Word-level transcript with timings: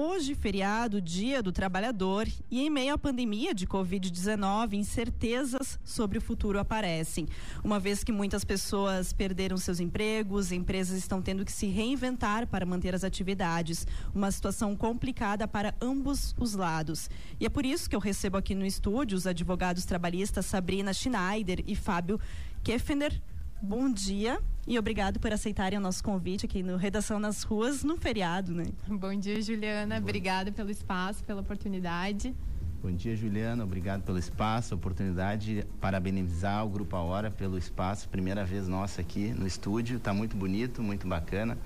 Hoje, 0.00 0.36
feriado, 0.36 1.00
Dia 1.00 1.42
do 1.42 1.50
Trabalhador, 1.50 2.28
e 2.48 2.60
em 2.60 2.70
meio 2.70 2.94
à 2.94 2.96
pandemia 2.96 3.52
de 3.52 3.66
Covid-19, 3.66 4.74
incertezas 4.74 5.76
sobre 5.82 6.18
o 6.18 6.20
futuro 6.20 6.60
aparecem. 6.60 7.26
Uma 7.64 7.80
vez 7.80 8.04
que 8.04 8.12
muitas 8.12 8.44
pessoas 8.44 9.12
perderam 9.12 9.56
seus 9.56 9.80
empregos, 9.80 10.52
empresas 10.52 10.96
estão 10.96 11.20
tendo 11.20 11.44
que 11.44 11.50
se 11.50 11.66
reinventar 11.66 12.46
para 12.46 12.64
manter 12.64 12.94
as 12.94 13.02
atividades. 13.02 13.88
Uma 14.14 14.30
situação 14.30 14.76
complicada 14.76 15.48
para 15.48 15.74
ambos 15.80 16.32
os 16.38 16.54
lados. 16.54 17.10
E 17.40 17.44
é 17.44 17.48
por 17.48 17.66
isso 17.66 17.90
que 17.90 17.96
eu 17.96 18.00
recebo 18.00 18.36
aqui 18.36 18.54
no 18.54 18.64
estúdio 18.64 19.18
os 19.18 19.26
advogados 19.26 19.84
trabalhistas 19.84 20.46
Sabrina 20.46 20.92
Schneider 20.92 21.64
e 21.66 21.74
Fábio 21.74 22.20
Keffender 22.62 23.20
Bom 23.60 23.90
dia 23.92 24.38
e 24.68 24.78
obrigado 24.78 25.18
por 25.18 25.32
aceitarem 25.32 25.76
o 25.78 25.82
nosso 25.82 26.02
convite 26.04 26.46
aqui 26.46 26.62
no 26.62 26.76
Redação 26.76 27.18
nas 27.18 27.42
Ruas, 27.42 27.82
no 27.82 27.96
feriado, 27.96 28.52
né? 28.52 28.66
Bom 28.86 29.12
dia, 29.18 29.42
Juliana. 29.42 29.96
Bom. 29.96 30.02
Obrigada 30.02 30.52
pelo 30.52 30.70
espaço, 30.70 31.24
pela 31.24 31.40
oportunidade. 31.40 32.32
Bom 32.80 32.92
dia, 32.92 33.16
Juliana. 33.16 33.64
Obrigado 33.64 34.02
pelo 34.04 34.16
espaço, 34.16 34.76
oportunidade. 34.76 35.66
Parabenizar 35.80 36.64
o 36.64 36.68
Grupo 36.68 36.94
A 36.94 37.02
Hora 37.02 37.32
pelo 37.32 37.58
espaço. 37.58 38.08
Primeira 38.08 38.44
vez 38.44 38.68
nossa 38.68 39.00
aqui 39.00 39.34
no 39.36 39.44
estúdio. 39.44 39.96
Está 39.96 40.14
muito 40.14 40.36
bonito, 40.36 40.80
muito 40.80 41.08
bacana. 41.08 41.58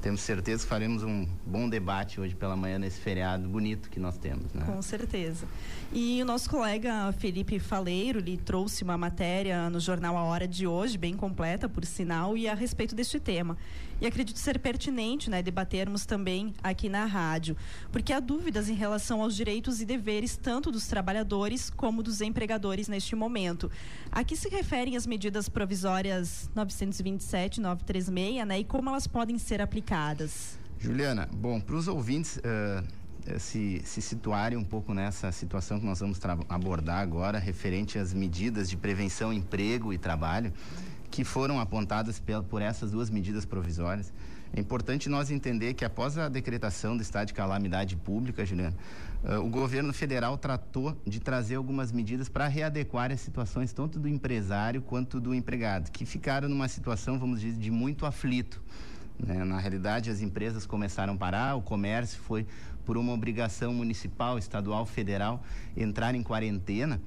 Temos 0.00 0.22
certeza 0.22 0.62
que 0.62 0.68
faremos 0.68 1.02
um 1.02 1.28
bom 1.44 1.68
debate 1.68 2.18
hoje 2.18 2.34
pela 2.34 2.56
manhã 2.56 2.78
nesse 2.78 2.98
feriado 2.98 3.46
bonito 3.46 3.90
que 3.90 4.00
nós 4.00 4.16
temos, 4.16 4.50
né? 4.54 4.64
Com 4.64 4.80
certeza. 4.80 5.46
E 5.92 6.22
o 6.22 6.24
nosso 6.24 6.48
colega 6.48 7.12
Felipe 7.12 7.58
Faleiro 7.58 8.18
lhe 8.18 8.38
trouxe 8.38 8.82
uma 8.82 8.96
matéria 8.96 9.68
no 9.68 9.78
jornal 9.78 10.16
A 10.16 10.22
Hora 10.22 10.48
de 10.48 10.66
hoje, 10.66 10.96
bem 10.96 11.14
completa, 11.14 11.68
por 11.68 11.84
sinal, 11.84 12.34
e 12.34 12.48
a 12.48 12.54
respeito 12.54 12.94
deste 12.94 13.20
tema. 13.20 13.58
E 14.00 14.06
acredito 14.06 14.38
ser 14.38 14.58
pertinente, 14.58 15.28
né, 15.28 15.42
debatermos 15.42 16.06
também 16.06 16.54
aqui 16.62 16.88
na 16.88 17.04
rádio, 17.04 17.54
porque 17.92 18.14
há 18.14 18.20
dúvidas 18.20 18.70
em 18.70 18.74
relação 18.74 19.20
aos 19.20 19.36
direitos 19.36 19.82
e 19.82 19.84
deveres 19.84 20.34
tanto 20.34 20.72
dos 20.72 20.86
trabalhadores 20.86 21.68
como 21.68 22.02
dos 22.02 22.22
empregadores 22.22 22.88
neste 22.88 23.14
momento. 23.14 23.70
A 24.10 24.24
que 24.24 24.34
se 24.34 24.48
referem 24.48 24.96
as 24.96 25.06
medidas 25.06 25.50
provisórias 25.50 26.48
927 26.54 27.58
e 27.58 27.60
936, 27.60 28.46
né, 28.46 28.60
e 28.60 28.64
como 28.64 28.88
elas 28.88 29.06
podem 29.06 29.36
ser 29.36 29.60
aplicadas 29.60 29.89
Juliana, 30.78 31.28
bom, 31.32 31.60
para 31.60 31.74
os 31.74 31.88
ouvintes 31.88 32.36
uh, 32.36 33.40
se, 33.40 33.82
se 33.84 34.00
situarem 34.00 34.56
um 34.56 34.62
pouco 34.62 34.94
nessa 34.94 35.32
situação 35.32 35.80
que 35.80 35.84
nós 35.84 35.98
vamos 35.98 36.20
abordar 36.48 37.00
agora, 37.00 37.40
referente 37.40 37.98
às 37.98 38.14
medidas 38.14 38.70
de 38.70 38.76
prevenção, 38.76 39.32
emprego 39.32 39.92
e 39.92 39.98
trabalho, 39.98 40.52
que 41.10 41.24
foram 41.24 41.58
apontadas 41.58 42.22
por 42.48 42.62
essas 42.62 42.92
duas 42.92 43.10
medidas 43.10 43.44
provisórias. 43.44 44.12
É 44.52 44.60
importante 44.60 45.08
nós 45.08 45.28
entender 45.28 45.74
que 45.74 45.84
após 45.84 46.16
a 46.16 46.28
decretação 46.28 46.96
do 46.96 47.02
estado 47.02 47.26
de 47.26 47.34
calamidade 47.34 47.96
pública, 47.96 48.46
Juliana, 48.46 48.76
uh, 49.24 49.44
o 49.44 49.50
governo 49.50 49.92
federal 49.92 50.38
tratou 50.38 50.96
de 51.04 51.18
trazer 51.18 51.56
algumas 51.56 51.90
medidas 51.90 52.28
para 52.28 52.46
readequar 52.46 53.10
as 53.10 53.20
situações 53.20 53.72
tanto 53.72 53.98
do 53.98 54.06
empresário 54.06 54.82
quanto 54.82 55.18
do 55.18 55.34
empregado, 55.34 55.90
que 55.90 56.06
ficaram 56.06 56.48
numa 56.48 56.68
situação, 56.68 57.18
vamos 57.18 57.40
dizer, 57.40 57.58
de 57.58 57.72
muito 57.72 58.06
aflito. 58.06 58.62
Né? 59.22 59.44
Na 59.44 59.58
realidade, 59.58 60.10
as 60.10 60.20
empresas 60.20 60.66
começaram 60.66 61.14
a 61.14 61.16
parar, 61.16 61.54
o 61.56 61.62
comércio 61.62 62.20
foi 62.20 62.46
por 62.84 62.96
uma 62.96 63.12
obrigação 63.12 63.72
municipal, 63.72 64.38
estadual, 64.38 64.86
federal, 64.86 65.42
entrar 65.76 66.14
em 66.14 66.22
quarentena. 66.22 67.00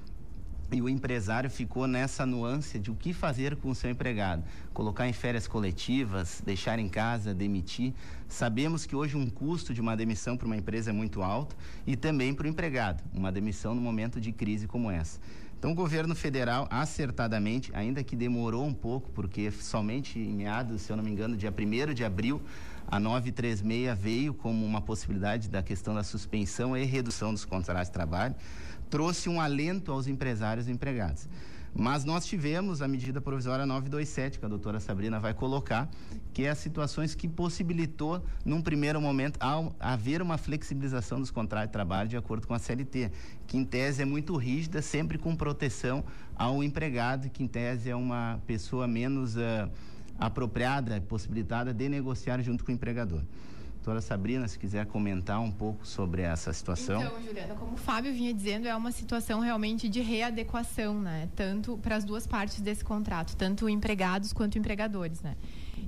E 0.71 0.81
o 0.81 0.89
empresário 0.89 1.51
ficou 1.51 1.85
nessa 1.85 2.25
nuance 2.25 2.79
de 2.79 2.89
o 2.89 2.95
que 2.95 3.13
fazer 3.13 3.55
com 3.57 3.69
o 3.69 3.75
seu 3.75 3.91
empregado. 3.91 4.43
Colocar 4.73 5.07
em 5.07 5.13
férias 5.13 5.47
coletivas, 5.47 6.41
deixar 6.43 6.79
em 6.79 6.89
casa, 6.89 7.31
demitir. 7.31 7.93
Sabemos 8.27 8.85
que 8.85 8.95
hoje 8.95 9.15
um 9.15 9.29
custo 9.29 9.71
de 9.71 9.81
uma 9.81 9.95
demissão 9.95 10.35
para 10.35 10.47
uma 10.47 10.57
empresa 10.57 10.89
é 10.89 10.93
muito 10.93 11.21
alto 11.21 11.55
e 11.85 11.95
também 11.95 12.33
para 12.33 12.47
o 12.47 12.49
empregado, 12.49 13.03
uma 13.13 13.31
demissão 13.31 13.75
no 13.75 13.81
momento 13.81 14.19
de 14.19 14.31
crise 14.31 14.65
como 14.65 14.89
essa. 14.89 15.19
Então, 15.63 15.71
o 15.71 15.75
governo 15.75 16.13
federal, 16.13 16.67
acertadamente, 16.69 17.71
ainda 17.73 18.03
que 18.03 18.17
demorou 18.17 18.65
um 18.65 18.73
pouco, 18.73 19.09
porque 19.11 19.49
somente 19.49 20.19
em 20.19 20.33
meados, 20.33 20.81
se 20.81 20.91
eu 20.91 20.97
não 20.97 21.03
me 21.05 21.09
engano, 21.09 21.37
dia 21.37 21.53
1 21.57 21.93
de 21.93 22.03
abril, 22.03 22.41
a 22.85 22.99
936 22.99 23.97
veio 23.97 24.33
como 24.33 24.65
uma 24.65 24.81
possibilidade 24.81 25.47
da 25.47 25.63
questão 25.63 25.95
da 25.95 26.03
suspensão 26.03 26.75
e 26.75 26.83
redução 26.83 27.31
dos 27.31 27.45
contratos 27.45 27.87
de 27.87 27.93
trabalho, 27.93 28.35
trouxe 28.89 29.29
um 29.29 29.39
alento 29.39 29.93
aos 29.93 30.05
empresários 30.05 30.67
e 30.67 30.71
empregados. 30.73 31.29
Mas 31.75 32.05
nós 32.05 32.25
tivemos 32.25 32.83
a 32.83 32.87
medida 32.87 33.19
provisória 33.19 33.65
927, 33.65 34.37
que 34.37 34.45
a 34.45 34.47
doutora 34.47 34.79
Sabrina 34.79 35.19
vai 35.19 35.33
colocar, 35.33 35.89
que 36.31 36.43
é 36.43 36.49
as 36.49 36.59
situações 36.59 37.15
que 37.15 37.27
possibilitou, 37.27 38.23
num 38.45 38.61
primeiro 38.61 39.01
momento, 39.01 39.37
ao 39.39 39.75
haver 39.79 40.21
uma 40.21 40.37
flexibilização 40.37 41.19
dos 41.19 41.31
contratos 41.31 41.69
de 41.69 41.73
trabalho 41.73 42.07
de 42.07 42.15
acordo 42.15 42.45
com 42.45 42.53
a 42.53 42.59
CLT, 42.59 43.11
que 43.47 43.57
em 43.57 43.65
tese 43.65 44.03
é 44.03 44.05
muito 44.05 44.35
rígida, 44.35 44.83
sempre 44.83 45.17
com 45.17 45.35
proteção 45.35 46.03
ao 46.35 46.63
empregado, 46.63 47.29
que 47.29 47.43
em 47.43 47.47
tese 47.47 47.89
é 47.89 47.95
uma 47.95 48.39
pessoa 48.45 48.87
menos 48.87 49.35
uh, 49.35 49.69
apropriada, 50.19 51.01
possibilitada 51.01 51.73
de 51.73 51.89
negociar 51.89 52.39
junto 52.43 52.63
com 52.63 52.71
o 52.71 52.75
empregador. 52.75 53.23
Doutora 53.83 53.99
Sabrina, 53.99 54.47
se 54.47 54.57
quiser 54.57 54.85
comentar 54.85 55.41
um 55.41 55.51
pouco 55.51 55.85
sobre 55.85 56.21
essa 56.21 56.53
situação. 56.53 57.03
Então, 57.03 57.21
Juliana, 57.21 57.53
como 57.53 57.73
o 57.73 57.77
Fábio 57.77 58.13
vinha 58.13 58.33
dizendo, 58.33 58.65
é 58.65 58.73
uma 58.73 58.93
situação 58.93 59.41
realmente 59.41 59.89
de 59.89 59.99
readequação, 59.99 61.01
né? 61.01 61.27
Tanto 61.35 61.77
para 61.79 61.97
as 61.97 62.05
duas 62.05 62.25
partes 62.25 62.61
desse 62.61 62.81
contrato, 62.81 63.35
tanto 63.35 63.67
empregados 63.67 64.31
quanto 64.31 64.57
empregadores, 64.57 65.21
né? 65.21 65.35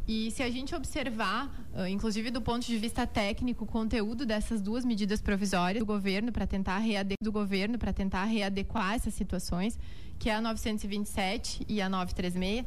E 0.05 0.29
se 0.31 0.43
a 0.43 0.49
gente 0.51 0.75
observar, 0.75 1.47
uh, 1.73 1.87
inclusive 1.87 2.29
do 2.31 2.41
ponto 2.41 2.65
de 2.65 2.77
vista 2.77 3.07
técnico, 3.07 3.63
o 3.63 3.67
conteúdo 3.67 4.25
dessas 4.25 4.61
duas 4.61 4.83
medidas 4.83 5.21
provisórias 5.21 5.79
do 5.79 5.85
governo 5.85 6.33
para 6.33 6.45
tentar 6.45 6.79
readequar 6.79 7.15
do 7.21 7.31
governo 7.31 7.77
para 7.79 7.93
tentar 7.93 8.25
readequar 8.25 8.95
essas 8.95 9.13
situações, 9.13 9.79
que 10.19 10.29
é 10.29 10.35
a 10.35 10.41
927 10.41 11.65
e 11.67 11.81
a 11.81 11.89
936, 11.89 12.65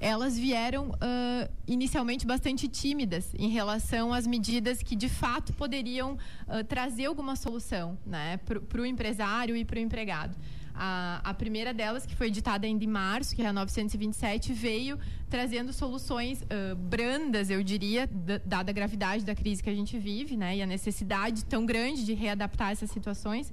elas 0.00 0.38
vieram 0.38 0.88
uh, 0.88 1.52
inicialmente 1.66 2.26
bastante 2.26 2.68
tímidas 2.68 3.32
em 3.38 3.48
relação 3.48 4.12
às 4.12 4.26
medidas 4.26 4.82
que 4.82 4.94
de 4.94 5.08
fato 5.08 5.52
poderiam 5.52 6.14
uh, 6.14 6.64
trazer 6.64 7.06
alguma 7.06 7.36
solução 7.36 7.98
né, 8.04 8.38
para 8.38 8.80
o 8.80 8.86
empresário 8.86 9.56
e 9.56 9.64
para 9.64 9.76
o 9.76 9.80
empregado. 9.80 10.36
A, 10.78 11.22
a 11.24 11.32
primeira 11.32 11.72
delas, 11.72 12.04
que 12.04 12.14
foi 12.14 12.26
editada 12.26 12.66
ainda 12.66 12.84
em 12.84 12.86
março, 12.86 13.34
que 13.34 13.42
é 13.42 13.46
a 13.46 13.52
927, 13.52 14.52
veio 14.52 14.98
trazendo 15.30 15.72
soluções 15.72 16.42
uh, 16.42 16.76
brandas, 16.76 17.48
eu 17.48 17.62
diria, 17.62 18.06
dada 18.44 18.70
a 18.70 18.74
gravidade 18.74 19.24
da 19.24 19.34
crise 19.34 19.62
que 19.62 19.70
a 19.70 19.74
gente 19.74 19.98
vive, 19.98 20.36
né, 20.36 20.58
e 20.58 20.62
a 20.62 20.66
necessidade 20.66 21.46
tão 21.46 21.64
grande 21.64 22.04
de 22.04 22.12
readaptar 22.12 22.72
essas 22.72 22.90
situações 22.90 23.50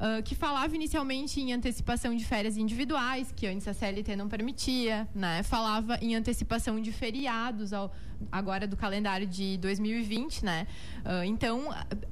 uh, 0.00 0.22
que 0.22 0.34
falava 0.34 0.74
inicialmente 0.74 1.40
em 1.40 1.52
antecipação 1.52 2.16
de 2.16 2.24
férias 2.24 2.56
individuais, 2.56 3.32
que 3.36 3.46
antes 3.46 3.68
a 3.68 3.74
CLT 3.74 4.16
não 4.16 4.28
permitia, 4.28 5.06
né? 5.14 5.42
Falava 5.42 5.98
em 6.00 6.16
antecipação 6.16 6.80
de 6.80 6.90
feriados 6.90 7.72
ao, 7.72 7.94
agora 8.32 8.66
do 8.66 8.76
calendário 8.76 9.26
de 9.26 9.58
2020, 9.58 10.44
né? 10.44 10.66
Uh, 11.04 11.24
então, 11.24 11.68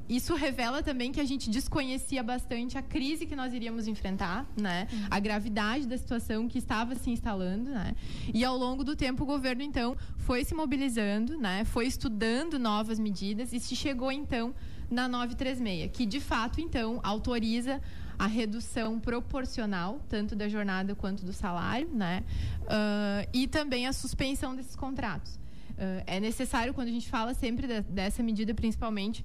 isso 0.09 0.34
revela 0.34 0.82
também 0.82 1.10
que 1.10 1.21
a 1.21 1.25
gente 1.25 1.48
desconhecia 1.48 2.22
bastante 2.22 2.77
a 2.77 2.82
crise 2.82 3.27
que 3.27 3.34
nós 3.34 3.53
iríamos 3.53 3.88
enfrentar, 3.88 4.47
né? 4.56 4.87
Uhum. 4.93 5.06
A 5.10 5.19
gravidade 5.19 5.87
da 5.87 5.97
situação 5.97 6.47
que 6.47 6.59
estava 6.59 6.94
se 6.94 7.10
instalando, 7.10 7.71
né? 7.71 7.94
E 8.32 8.44
ao 8.44 8.56
longo 8.56 8.84
do 8.84 8.94
tempo 8.94 9.25
o 9.25 9.27
governo 9.27 9.62
então 9.62 9.97
foi 10.19 10.44
se 10.44 10.54
mobilizando, 10.54 11.38
né? 11.38 11.65
Foi 11.65 11.87
estudando 11.87 12.59
novas 12.59 12.98
medidas 12.98 13.53
e 13.53 13.59
se 13.59 13.75
chegou 13.75 14.12
então 14.12 14.54
na 14.91 15.09
936, 15.09 15.91
que 15.93 16.06
de 16.06 16.21
fato 16.21 16.60
então 16.60 17.00
autoriza 17.03 17.81
a 18.19 18.26
redução 18.26 18.99
proporcional 18.99 20.00
tanto 20.09 20.34
da 20.34 20.49
jornada 20.49 20.94
quanto 20.94 21.25
do 21.25 21.32
salário, 21.32 21.88
né? 21.93 22.25
Uh, 22.62 23.28
e 23.32 23.47
também 23.47 23.87
a 23.87 23.93
suspensão 23.93 24.56
desses 24.56 24.75
contratos. 24.75 25.37
Uh, 25.37 26.03
é 26.06 26.19
necessário 26.19 26.75
quando 26.75 26.88
a 26.88 26.91
gente 26.91 27.09
fala 27.09 27.32
sempre 27.32 27.66
de, 27.69 27.81
dessa 27.82 28.22
medida, 28.22 28.53
principalmente 28.54 29.25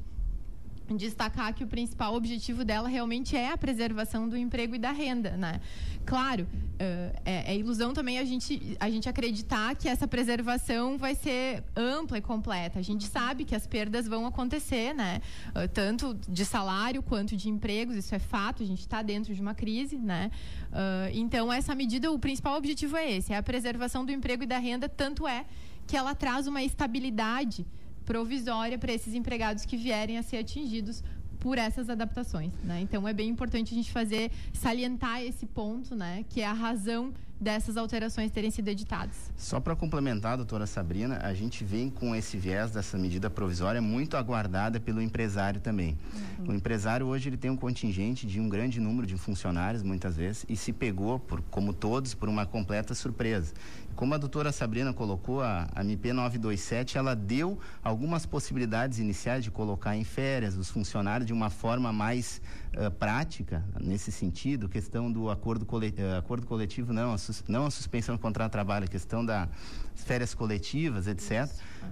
destacar 0.92 1.54
que 1.54 1.64
o 1.64 1.68
principal 1.68 2.14
objetivo 2.14 2.66
dela 2.66 2.88
realmente 2.88 3.36
é 3.36 3.52
a 3.52 3.58
preservação 3.58 4.28
do 4.28 4.38
emprego 4.38 4.76
e 4.76 4.80
da 4.80 4.92
renda, 4.92 5.38
né? 5.38 5.62
Claro, 6.06 6.44
uh, 6.44 7.20
é, 7.24 7.54
é, 7.54 7.58
ilusão 7.58 7.94
também 7.94 8.20
a 8.20 8.26
gente, 8.26 8.76
a 8.80 8.90
gente 8.90 9.08
acreditar 9.08 9.74
que 9.76 9.88
essa 9.88 10.08
preservação 10.08 10.98
vai 10.98 11.16
ser 11.16 11.64
ampla 11.76 12.18
e 12.18 12.22
completa. 12.22 12.80
A 12.80 12.82
gente 12.82 13.06
sabe 13.06 13.46
que 13.46 13.56
as 13.56 13.66
perdas 13.66 14.08
vão 14.08 14.26
acontecer, 14.26 14.94
né? 14.94 15.22
Uh, 15.50 15.68
tanto 15.70 16.14
de 16.28 16.44
salário 16.44 17.02
quanto 17.02 17.38
de 17.38 17.50
empregos, 17.50 17.96
isso 17.96 18.14
é 18.14 18.20
fato, 18.20 18.62
a 18.62 18.66
gente 18.66 18.82
está 18.82 19.02
dentro 19.02 19.34
de 19.34 19.42
uma 19.42 19.56
crise, 19.56 19.98
né? 19.98 20.30
Uh, 20.70 21.10
então, 21.14 21.52
essa 21.52 21.74
medida, 21.74 22.12
o 22.12 22.20
principal 22.20 22.58
objetivo 22.58 22.98
é 22.98 23.12
esse, 23.12 23.32
é 23.32 23.38
a 23.38 23.44
preservação 23.44 24.06
do 24.06 24.12
emprego 24.12 24.44
e 24.44 24.48
da 24.48 24.58
renda, 24.58 24.90
tanto 24.90 25.28
é 25.28 25.46
que 25.88 25.96
ela 25.96 26.14
traz 26.16 26.48
uma 26.48 26.64
estabilidade 26.64 27.66
provisória 28.06 28.78
para 28.78 28.92
esses 28.92 29.14
empregados 29.14 29.66
que 29.66 29.78
vierem 29.78 30.18
a 30.18 30.24
ser 30.24 30.38
atingidos 30.38 31.04
por 31.40 31.58
essas 31.58 31.90
adaptações, 31.90 32.54
né? 32.64 32.80
Então 32.82 33.06
é 33.06 33.12
bem 33.12 33.28
importante 33.28 33.74
a 33.74 33.76
gente 33.76 33.92
fazer 33.92 34.32
salientar 34.54 35.22
esse 35.22 35.46
ponto, 35.46 35.94
né, 35.94 36.24
que 36.30 36.40
é 36.40 36.46
a 36.46 36.54
razão 36.54 37.14
dessas 37.44 37.76
alterações 37.76 38.32
terem 38.32 38.50
sido 38.50 38.70
editadas. 38.70 39.30
Só 39.36 39.60
para 39.60 39.76
complementar, 39.76 40.38
doutora 40.38 40.66
Sabrina, 40.66 41.20
a 41.22 41.34
gente 41.34 41.64
vem 41.66 41.90
com 41.90 42.16
esse 42.16 42.38
viés 42.38 42.72
dessa 42.72 42.98
medida 42.98 43.30
provisória 43.30 43.82
muito 43.82 44.16
aguardada 44.16 44.80
pelo 44.80 45.02
empresário 45.02 45.60
também. 45.60 45.98
Uhum. 46.40 46.52
O 46.52 46.54
empresário 46.54 47.06
hoje 47.06 47.28
ele 47.28 47.36
tem 47.36 47.52
um 47.52 47.58
contingente 47.58 48.26
de 48.26 48.40
um 48.40 48.48
grande 48.48 48.80
número 48.80 49.06
de 49.06 49.18
funcionários, 49.18 49.84
muitas 49.84 50.16
vezes, 50.16 50.46
e 50.48 50.56
se 50.56 50.72
pegou, 50.72 51.20
por, 51.20 51.42
como 51.52 51.74
todos, 51.74 52.14
por 52.14 52.30
uma 52.30 52.46
completa 52.46 52.96
surpresa. 52.96 53.54
Como 53.96 54.14
a 54.14 54.18
doutora 54.18 54.52
Sabrina 54.52 54.92
colocou, 54.92 55.42
a, 55.42 55.68
a 55.74 55.84
MP 55.84 56.14
927, 56.14 56.98
ela 56.98 57.16
deu 57.16 57.60
algumas 57.84 58.26
possibilidades 58.26 58.98
iniciais 58.98 59.44
de 59.44 59.52
colocar 59.52 59.96
em 59.96 60.04
férias 60.04 60.58
os 60.58 60.70
funcionários 60.70 61.28
de 61.28 61.34
uma 61.34 61.50
forma 61.50 61.94
mais 61.94 62.42
uh, 62.76 62.90
prática, 62.92 63.64
nesse 63.80 64.12
sentido, 64.12 64.68
questão 64.68 65.12
do 65.12 65.30
acordo, 65.30 65.66
coletivo, 65.66 66.08
uh, 66.08 66.18
acordo 66.18 66.48
coletivo, 66.48 66.92
não 66.92 67.14
a, 67.14 67.18
não 67.48 67.66
a 67.68 67.72
suspensão 67.72 68.16
do 68.16 68.22
contrato 68.22 68.50
de 68.50 68.54
trabalho, 68.54 68.86
a 68.86 68.88
questão 68.88 69.24
das 69.24 69.48
férias 69.96 70.34
coletivas, 70.34 71.08
etc. 71.08 71.48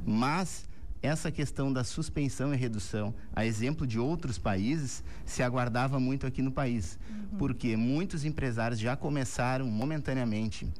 Mas 0.06 0.68
essa 1.04 1.32
questão 1.32 1.72
da 1.72 1.84
suspensão 1.84 2.54
e 2.54 2.58
redução, 2.58 3.14
a 3.36 3.46
exemplo 3.46 3.86
de 3.86 4.00
outros 4.00 4.38
países, 4.38 5.04
se 5.26 5.42
aguardava 5.42 6.00
muito 6.00 6.28
aqui 6.28 6.42
no 6.42 6.52
país, 6.52 7.00
uhum. 7.10 7.38
porque 7.38 7.76
muitos 7.76 8.24
empresários 8.24 8.80
já 8.80 8.96
começaram 8.96 9.66
momentaneamente 9.66 10.72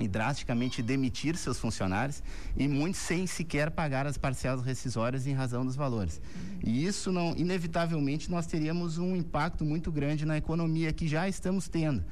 e 0.00 0.08
drasticamente 0.08 0.82
demitir 0.82 1.36
seus 1.36 1.58
funcionários 1.58 2.22
e 2.56 2.66
muitos 2.66 3.00
sem 3.00 3.26
sequer 3.26 3.70
pagar 3.70 4.06
as 4.06 4.16
parcelas 4.16 4.64
rescisórias 4.64 5.26
em 5.26 5.32
razão 5.32 5.64
dos 5.64 5.76
valores. 5.76 6.20
E 6.64 6.84
isso 6.84 7.12
não, 7.12 7.34
inevitavelmente 7.36 8.30
nós 8.30 8.46
teríamos 8.46 8.98
um 8.98 9.14
impacto 9.14 9.64
muito 9.64 9.90
grande 9.92 10.24
na 10.24 10.36
economia 10.36 10.92
que 10.92 11.06
já 11.06 11.28
estamos 11.28 11.68
tendo. 11.68 12.02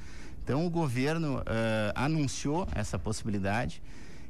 Então 0.43 0.65
o 0.65 0.69
governo 0.69 1.39
uh, 1.39 1.43
anunciou 1.95 2.67
essa 2.73 2.97
possibilidade. 2.97 3.81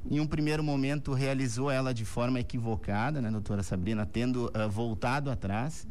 Em 0.10 0.20
um 0.20 0.26
primeiro 0.26 0.64
momento 0.64 1.14
realizou 1.14 1.70
ela 1.70 1.94
de 1.94 2.04
forma 2.04 2.40
equivocada, 2.40 3.22
né, 3.22 3.30
doutora 3.30 3.64
Sabrina, 3.64 4.06
tendo 4.06 4.48
uh, 4.48 4.70
voltado 4.70 5.30
atrás. 5.30 5.88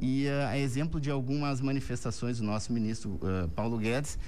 E 0.00 0.26
uh, 0.26 0.48
a 0.48 0.58
exemplo 0.58 1.00
de 1.00 1.10
algumas 1.10 1.60
manifestações 1.60 2.38
do 2.38 2.44
nosso 2.44 2.72
ministro 2.72 3.18
Paulo 3.54 3.78
Guedes, 3.78 4.18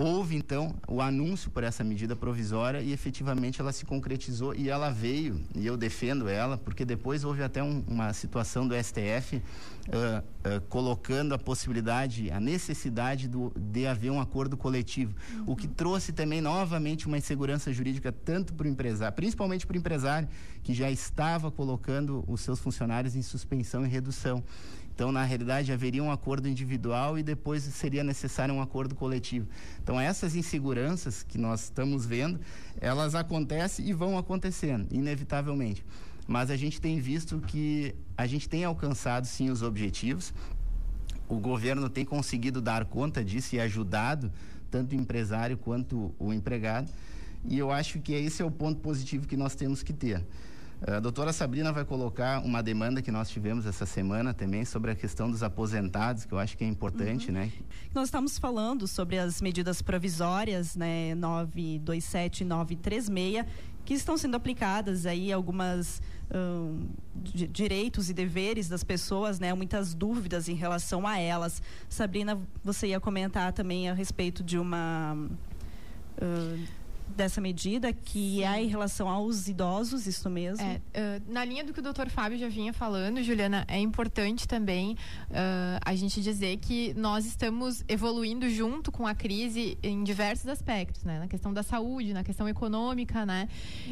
Houve, 0.00 0.36
então, 0.36 0.76
o 0.86 1.02
anúncio 1.02 1.50
por 1.50 1.64
essa 1.64 1.82
medida 1.82 2.14
provisória 2.14 2.80
e 2.80 2.92
efetivamente 2.92 3.60
ela 3.60 3.72
se 3.72 3.84
concretizou 3.84 4.54
e 4.54 4.70
ela 4.70 4.90
veio, 4.90 5.42
e 5.56 5.66
eu 5.66 5.76
defendo 5.76 6.28
ela, 6.28 6.56
porque 6.56 6.84
depois 6.84 7.24
houve 7.24 7.42
até 7.42 7.60
um, 7.60 7.82
uma 7.88 8.12
situação 8.12 8.68
do 8.68 8.76
STF 8.80 9.38
uh, 9.38 9.40
uh, 9.40 10.60
colocando 10.68 11.34
a 11.34 11.38
possibilidade, 11.38 12.30
a 12.30 12.38
necessidade 12.38 13.26
do, 13.26 13.52
de 13.56 13.88
haver 13.88 14.12
um 14.12 14.20
acordo 14.20 14.56
coletivo, 14.56 15.16
uhum. 15.34 15.44
o 15.48 15.56
que 15.56 15.66
trouxe 15.66 16.12
também 16.12 16.40
novamente 16.40 17.08
uma 17.08 17.18
insegurança 17.18 17.72
jurídica 17.72 18.12
tanto 18.12 18.54
para 18.54 18.68
o 18.68 18.70
empresário, 18.70 19.16
principalmente 19.16 19.66
para 19.66 19.74
o 19.74 19.78
empresário, 19.78 20.28
que 20.62 20.72
já 20.72 20.88
estava 20.88 21.50
colocando 21.50 22.22
os 22.28 22.40
seus 22.40 22.60
funcionários 22.60 23.16
em 23.16 23.22
suspensão 23.22 23.84
e 23.84 23.88
redução. 23.88 24.44
Então, 24.98 25.12
na 25.12 25.22
realidade, 25.22 25.70
haveria 25.70 26.02
um 26.02 26.10
acordo 26.10 26.48
individual 26.48 27.16
e 27.16 27.22
depois 27.22 27.62
seria 27.62 28.02
necessário 28.02 28.52
um 28.52 28.60
acordo 28.60 28.96
coletivo. 28.96 29.46
Então, 29.80 30.00
essas 30.00 30.34
inseguranças 30.34 31.22
que 31.22 31.38
nós 31.38 31.62
estamos 31.62 32.04
vendo, 32.04 32.40
elas 32.80 33.14
acontecem 33.14 33.86
e 33.86 33.92
vão 33.92 34.18
acontecendo, 34.18 34.88
inevitavelmente. 34.90 35.84
Mas 36.26 36.50
a 36.50 36.56
gente 36.56 36.80
tem 36.80 36.98
visto 36.98 37.40
que 37.46 37.94
a 38.16 38.26
gente 38.26 38.48
tem 38.48 38.64
alcançado, 38.64 39.24
sim, 39.28 39.50
os 39.50 39.62
objetivos. 39.62 40.34
O 41.28 41.36
governo 41.36 41.88
tem 41.88 42.04
conseguido 42.04 42.60
dar 42.60 42.84
conta 42.84 43.24
disso 43.24 43.54
e 43.54 43.60
ajudado 43.60 44.32
tanto 44.68 44.96
o 44.96 44.98
empresário 44.98 45.56
quanto 45.56 46.12
o 46.18 46.32
empregado. 46.32 46.90
E 47.44 47.56
eu 47.56 47.70
acho 47.70 48.00
que 48.00 48.14
esse 48.14 48.42
é 48.42 48.44
o 48.44 48.50
ponto 48.50 48.80
positivo 48.80 49.28
que 49.28 49.36
nós 49.36 49.54
temos 49.54 49.80
que 49.80 49.92
ter. 49.92 50.26
A 50.80 51.00
doutora 51.00 51.32
Sabrina 51.32 51.72
vai 51.72 51.84
colocar 51.84 52.40
uma 52.44 52.62
demanda 52.62 53.02
que 53.02 53.10
nós 53.10 53.28
tivemos 53.28 53.66
essa 53.66 53.84
semana 53.84 54.32
também 54.32 54.64
sobre 54.64 54.92
a 54.92 54.94
questão 54.94 55.28
dos 55.28 55.42
aposentados, 55.42 56.24
que 56.24 56.32
eu 56.32 56.38
acho 56.38 56.56
que 56.56 56.62
é 56.62 56.68
importante, 56.68 57.28
uhum. 57.28 57.34
né? 57.34 57.52
Nós 57.92 58.04
estamos 58.08 58.38
falando 58.38 58.86
sobre 58.86 59.18
as 59.18 59.40
medidas 59.40 59.82
provisórias, 59.82 60.76
né, 60.76 61.16
927 61.16 62.42
e 62.42 62.44
936, 62.44 63.44
que 63.84 63.94
estão 63.94 64.16
sendo 64.16 64.36
aplicadas 64.36 65.04
aí 65.04 65.32
algumas 65.32 66.00
um, 66.32 66.86
direitos 67.32 68.08
e 68.08 68.14
deveres 68.14 68.68
das 68.68 68.84
pessoas, 68.84 69.40
né? 69.40 69.52
Muitas 69.54 69.94
dúvidas 69.94 70.48
em 70.48 70.54
relação 70.54 71.06
a 71.06 71.18
elas. 71.18 71.60
Sabrina, 71.88 72.38
você 72.62 72.88
ia 72.88 73.00
comentar 73.00 73.52
também 73.52 73.88
a 73.88 73.94
respeito 73.94 74.44
de 74.44 74.58
uma 74.58 75.16
uh, 76.22 76.68
dessa 77.16 77.40
medida, 77.40 77.92
que 77.92 78.36
Sim. 78.36 78.44
é 78.44 78.62
em 78.62 78.66
relação 78.66 79.08
aos 79.08 79.48
idosos, 79.48 80.06
isso 80.06 80.28
mesmo? 80.30 80.64
É, 80.64 80.76
uh, 80.76 81.32
na 81.32 81.44
linha 81.44 81.64
do 81.64 81.72
que 81.72 81.80
o 81.80 81.82
doutor 81.82 82.08
Fábio 82.08 82.38
já 82.38 82.48
vinha 82.48 82.72
falando, 82.72 83.22
Juliana, 83.22 83.64
é 83.68 83.78
importante 83.78 84.46
também 84.46 84.92
uh, 84.92 85.78
a 85.84 85.94
gente 85.94 86.20
dizer 86.20 86.56
que 86.58 86.94
nós 86.94 87.26
estamos 87.26 87.84
evoluindo 87.88 88.48
junto 88.48 88.92
com 88.92 89.06
a 89.06 89.14
crise 89.14 89.78
em 89.82 90.02
diversos 90.04 90.48
aspectos, 90.48 91.04
né? 91.04 91.18
Na 91.18 91.28
questão 91.28 91.52
da 91.52 91.62
saúde, 91.62 92.12
na 92.12 92.24
questão 92.24 92.48
econômica, 92.48 93.26
né? 93.26 93.48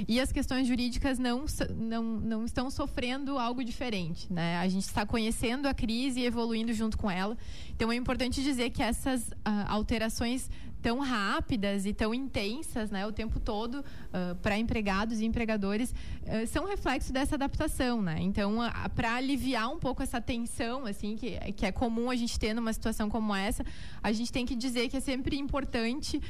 E 0.07 0.21
as 0.21 0.33
questões 0.33 0.67
jurídicas 0.67 1.19
não, 1.19 1.45
não, 1.77 2.03
não 2.03 2.45
estão 2.45 2.71
sofrendo 2.71 3.39
algo 3.39 3.65
diferente, 3.65 4.33
né? 4.33 4.59
A 4.59 4.69
gente 4.69 4.85
está 4.85 5.05
conhecendo 5.05 5.67
a 5.67 5.75
crise 5.75 6.21
e 6.21 6.27
evoluindo 6.27 6.73
junto 6.73 6.97
com 6.97 7.11
ela. 7.11 7.37
Então, 7.71 7.91
é 7.93 7.97
importante 7.97 8.43
dizer 8.43 8.71
que 8.71 8.83
essas 8.83 9.29
uh, 9.29 9.67
alterações 9.69 10.49
tão 10.87 11.01
rápidas 11.01 11.85
e 11.85 11.93
tão 11.93 12.15
intensas, 12.15 12.93
né, 12.93 13.05
o 13.05 13.11
tempo 13.11 13.41
todo 13.41 13.81
uh, 13.81 14.37
para 14.41 14.57
empregados 14.57 15.19
e 15.19 15.25
empregadores 15.25 15.91
uh, 15.91 16.47
são 16.47 16.65
reflexo 16.65 17.13
dessa 17.13 17.35
adaptação, 17.35 18.01
né? 18.01 18.19
Então, 18.21 18.61
uh, 18.61 18.71
para 18.95 19.17
aliviar 19.17 19.69
um 19.69 19.81
pouco 19.81 20.01
essa 20.01 20.21
tensão, 20.21 20.87
assim, 20.87 21.17
que, 21.17 21.41
que 21.55 21.67
é 21.67 21.73
comum 21.73 22.09
a 22.09 22.15
gente 22.15 22.39
ter 22.39 22.55
numa 22.55 22.73
situação 22.73 23.11
como 23.11 23.35
essa, 23.35 23.65
a 24.01 24.13
gente 24.13 24.31
tem 24.31 24.47
que 24.47 24.55
dizer 24.55 24.89
que 24.89 24.97
é 24.97 25.01
sempre 25.01 25.37
importante, 25.37 26.23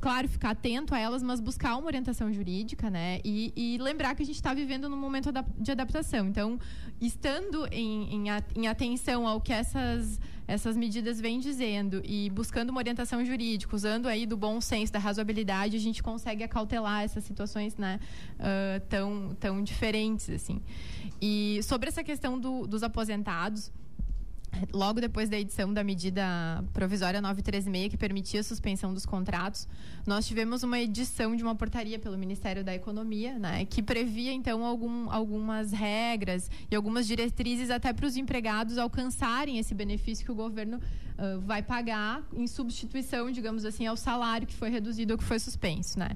claro, 0.00 0.28
ficar 0.28 0.50
atento 0.50 0.94
a 0.94 0.98
elas, 1.00 1.20
mas 1.20 1.40
buscar 1.40 1.76
uma 1.76 1.86
orientação 1.86 2.32
jurídica, 2.32 2.88
né? 2.88 3.20
E, 3.24 3.52
e 3.56 3.78
lembrar 3.78 4.14
que 4.14 4.22
a 4.22 4.26
gente 4.26 4.36
está 4.36 4.54
vivendo 4.54 4.88
num 4.88 4.96
momento 4.96 5.32
de 5.58 5.72
adaptação. 5.72 6.28
Então, 6.28 6.56
estando 7.00 7.66
em, 7.72 8.14
em, 8.14 8.24
em 8.54 8.68
atenção 8.68 9.26
ao 9.26 9.40
que 9.40 9.52
essas 9.52 10.20
essas 10.46 10.76
medidas 10.76 11.20
vêm 11.20 11.38
dizendo 11.40 12.00
e 12.04 12.30
buscando 12.30 12.70
uma 12.70 12.78
orientação 12.78 13.24
jurídica, 13.24 13.74
usando 13.74 14.06
aí 14.06 14.26
do 14.26 14.36
bom 14.36 14.60
senso, 14.60 14.92
da 14.92 14.98
razoabilidade, 14.98 15.76
a 15.76 15.80
gente 15.80 16.02
consegue 16.02 16.44
acautelar 16.44 17.02
essas 17.02 17.24
situações 17.24 17.76
né, 17.76 17.98
uh, 18.38 18.80
tão, 18.88 19.36
tão 19.40 19.62
diferentes. 19.62 20.30
assim. 20.30 20.60
E 21.20 21.60
sobre 21.62 21.88
essa 21.88 22.04
questão 22.04 22.38
do, 22.38 22.66
dos 22.66 22.82
aposentados, 22.82 23.72
logo 24.72 25.00
depois 25.00 25.28
da 25.28 25.38
edição 25.38 25.72
da 25.72 25.82
medida 25.82 26.64
provisória 26.72 27.20
936, 27.20 27.90
que 27.90 27.96
permitia 27.96 28.40
a 28.40 28.42
suspensão 28.42 28.92
dos 28.92 29.06
contratos, 29.06 29.68
nós 30.06 30.26
tivemos 30.26 30.62
uma 30.62 30.78
edição 30.78 31.34
de 31.34 31.42
uma 31.42 31.54
portaria 31.54 31.98
pelo 31.98 32.16
Ministério 32.16 32.64
da 32.64 32.74
Economia, 32.74 33.38
né, 33.38 33.64
que 33.64 33.82
previa, 33.82 34.32
então, 34.32 34.64
algum, 34.64 35.10
algumas 35.10 35.72
regras 35.72 36.50
e 36.70 36.76
algumas 36.76 37.06
diretrizes 37.06 37.70
até 37.70 37.92
para 37.92 38.06
os 38.06 38.16
empregados 38.16 38.78
alcançarem 38.78 39.58
esse 39.58 39.74
benefício 39.74 40.24
que 40.24 40.32
o 40.32 40.34
governo 40.34 40.78
uh, 40.78 41.40
vai 41.40 41.62
pagar 41.62 42.22
em 42.34 42.46
substituição, 42.46 43.30
digamos 43.30 43.64
assim, 43.64 43.86
ao 43.86 43.96
salário 43.96 44.46
que 44.46 44.54
foi 44.54 44.70
reduzido 44.70 45.14
ou 45.14 45.18
que 45.18 45.24
foi 45.24 45.38
suspenso. 45.38 45.98
Né? 45.98 46.10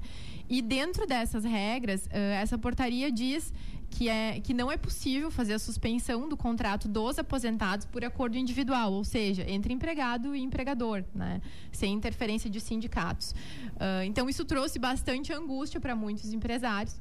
E 0.49 0.61
dentro 0.61 1.05
dessas 1.07 1.43
regras, 1.43 2.05
uh, 2.07 2.09
essa 2.13 2.57
portaria 2.57 3.11
diz 3.11 3.53
que, 3.91 4.07
é, 4.07 4.39
que 4.39 4.53
não 4.53 4.71
é 4.71 4.77
possível 4.77 5.29
fazer 5.29 5.53
a 5.53 5.59
suspensão 5.59 6.27
do 6.27 6.37
contrato 6.37 6.87
dos 6.87 7.19
aposentados 7.19 7.85
por 7.85 8.03
acordo 8.03 8.37
individual, 8.37 8.93
ou 8.93 9.03
seja, 9.03 9.43
entre 9.47 9.73
empregado 9.73 10.33
e 10.33 10.41
empregador, 10.41 11.03
né? 11.13 11.41
sem 11.71 11.93
interferência 11.93 12.49
de 12.49 12.59
sindicatos. 12.59 13.31
Uh, 13.75 14.03
então, 14.05 14.29
isso 14.29 14.45
trouxe 14.45 14.79
bastante 14.79 15.33
angústia 15.33 15.79
para 15.79 15.95
muitos 15.95 16.31
empresários. 16.33 16.99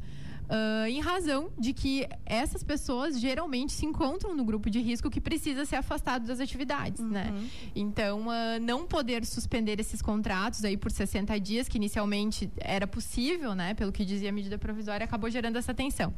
Uh, 0.50 0.88
em 0.88 0.99
razão 1.00 1.49
de 1.57 1.73
que 1.73 2.09
essas 2.26 2.64
pessoas 2.64 3.21
geralmente 3.21 3.71
se 3.71 3.87
encontram 3.87 4.35
no 4.35 4.45
grupo 4.45 4.69
de 4.69 4.80
risco 4.80 5.09
que 5.09 5.21
precisa 5.21 5.64
ser 5.64 5.76
afastado 5.76 6.26
das 6.26 6.40
atividades, 6.40 6.99
né? 6.99 7.28
uhum. 7.28 7.40
né? 7.40 7.50
Então, 7.73 8.26
uh, 8.26 8.61
não 8.61 8.85
poder 8.85 9.25
suspender 9.25 9.78
esses 9.78 10.02
contratos 10.02 10.64
aí 10.64 10.76
por 10.76 10.90
60 10.90 11.38
dias, 11.38 11.69
que 11.69 11.78
inicialmente 11.78 12.50
era 12.59 12.85
possível, 12.85 13.54
né? 13.54 13.75
Pelo 13.75 13.92
que 13.92 14.04
dizia 14.04 14.30
a 14.30 14.33
medida 14.33 14.59
provisória, 14.59 15.04
acabou 15.04 15.30
gerando 15.30 15.57
essa 15.57 15.73
tensão. 15.73 16.12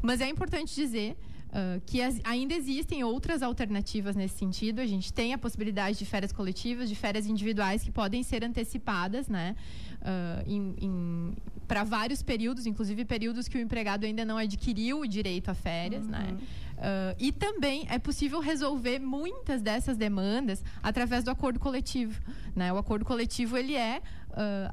Mas 0.00 0.20
é 0.20 0.28
importante 0.28 0.72
dizer 0.72 1.16
Uh, 1.54 1.80
que 1.86 2.02
as, 2.02 2.20
ainda 2.24 2.52
existem 2.52 3.04
outras 3.04 3.40
alternativas 3.40 4.16
nesse 4.16 4.36
sentido. 4.36 4.80
A 4.80 4.86
gente 4.86 5.12
tem 5.12 5.32
a 5.32 5.38
possibilidade 5.38 5.96
de 5.96 6.04
férias 6.04 6.32
coletivas, 6.32 6.88
de 6.88 6.96
férias 6.96 7.26
individuais 7.28 7.80
que 7.80 7.92
podem 7.92 8.24
ser 8.24 8.44
antecipadas, 8.44 9.28
né? 9.28 9.54
Uh, 10.00 10.50
para 11.66 11.84
vários 11.84 12.22
períodos, 12.22 12.66
inclusive 12.66 13.04
períodos 13.04 13.48
que 13.48 13.56
o 13.56 13.60
empregado 13.60 14.04
ainda 14.04 14.24
não 14.24 14.36
adquiriu 14.36 15.00
o 15.00 15.06
direito 15.06 15.50
a 15.50 15.54
férias, 15.54 16.06
né? 16.06 16.26
uhum. 16.30 16.34
né? 16.34 16.40
Uh, 16.74 17.14
e 17.18 17.30
também 17.30 17.86
é 17.88 17.98
possível 17.98 18.40
resolver 18.40 18.98
muitas 18.98 19.62
dessas 19.62 19.96
demandas 19.96 20.62
através 20.82 21.22
do 21.22 21.30
acordo 21.30 21.58
coletivo. 21.60 22.20
Né? 22.54 22.72
O 22.72 22.76
acordo 22.76 23.04
coletivo 23.04 23.56
ele 23.56 23.76
é 23.76 24.02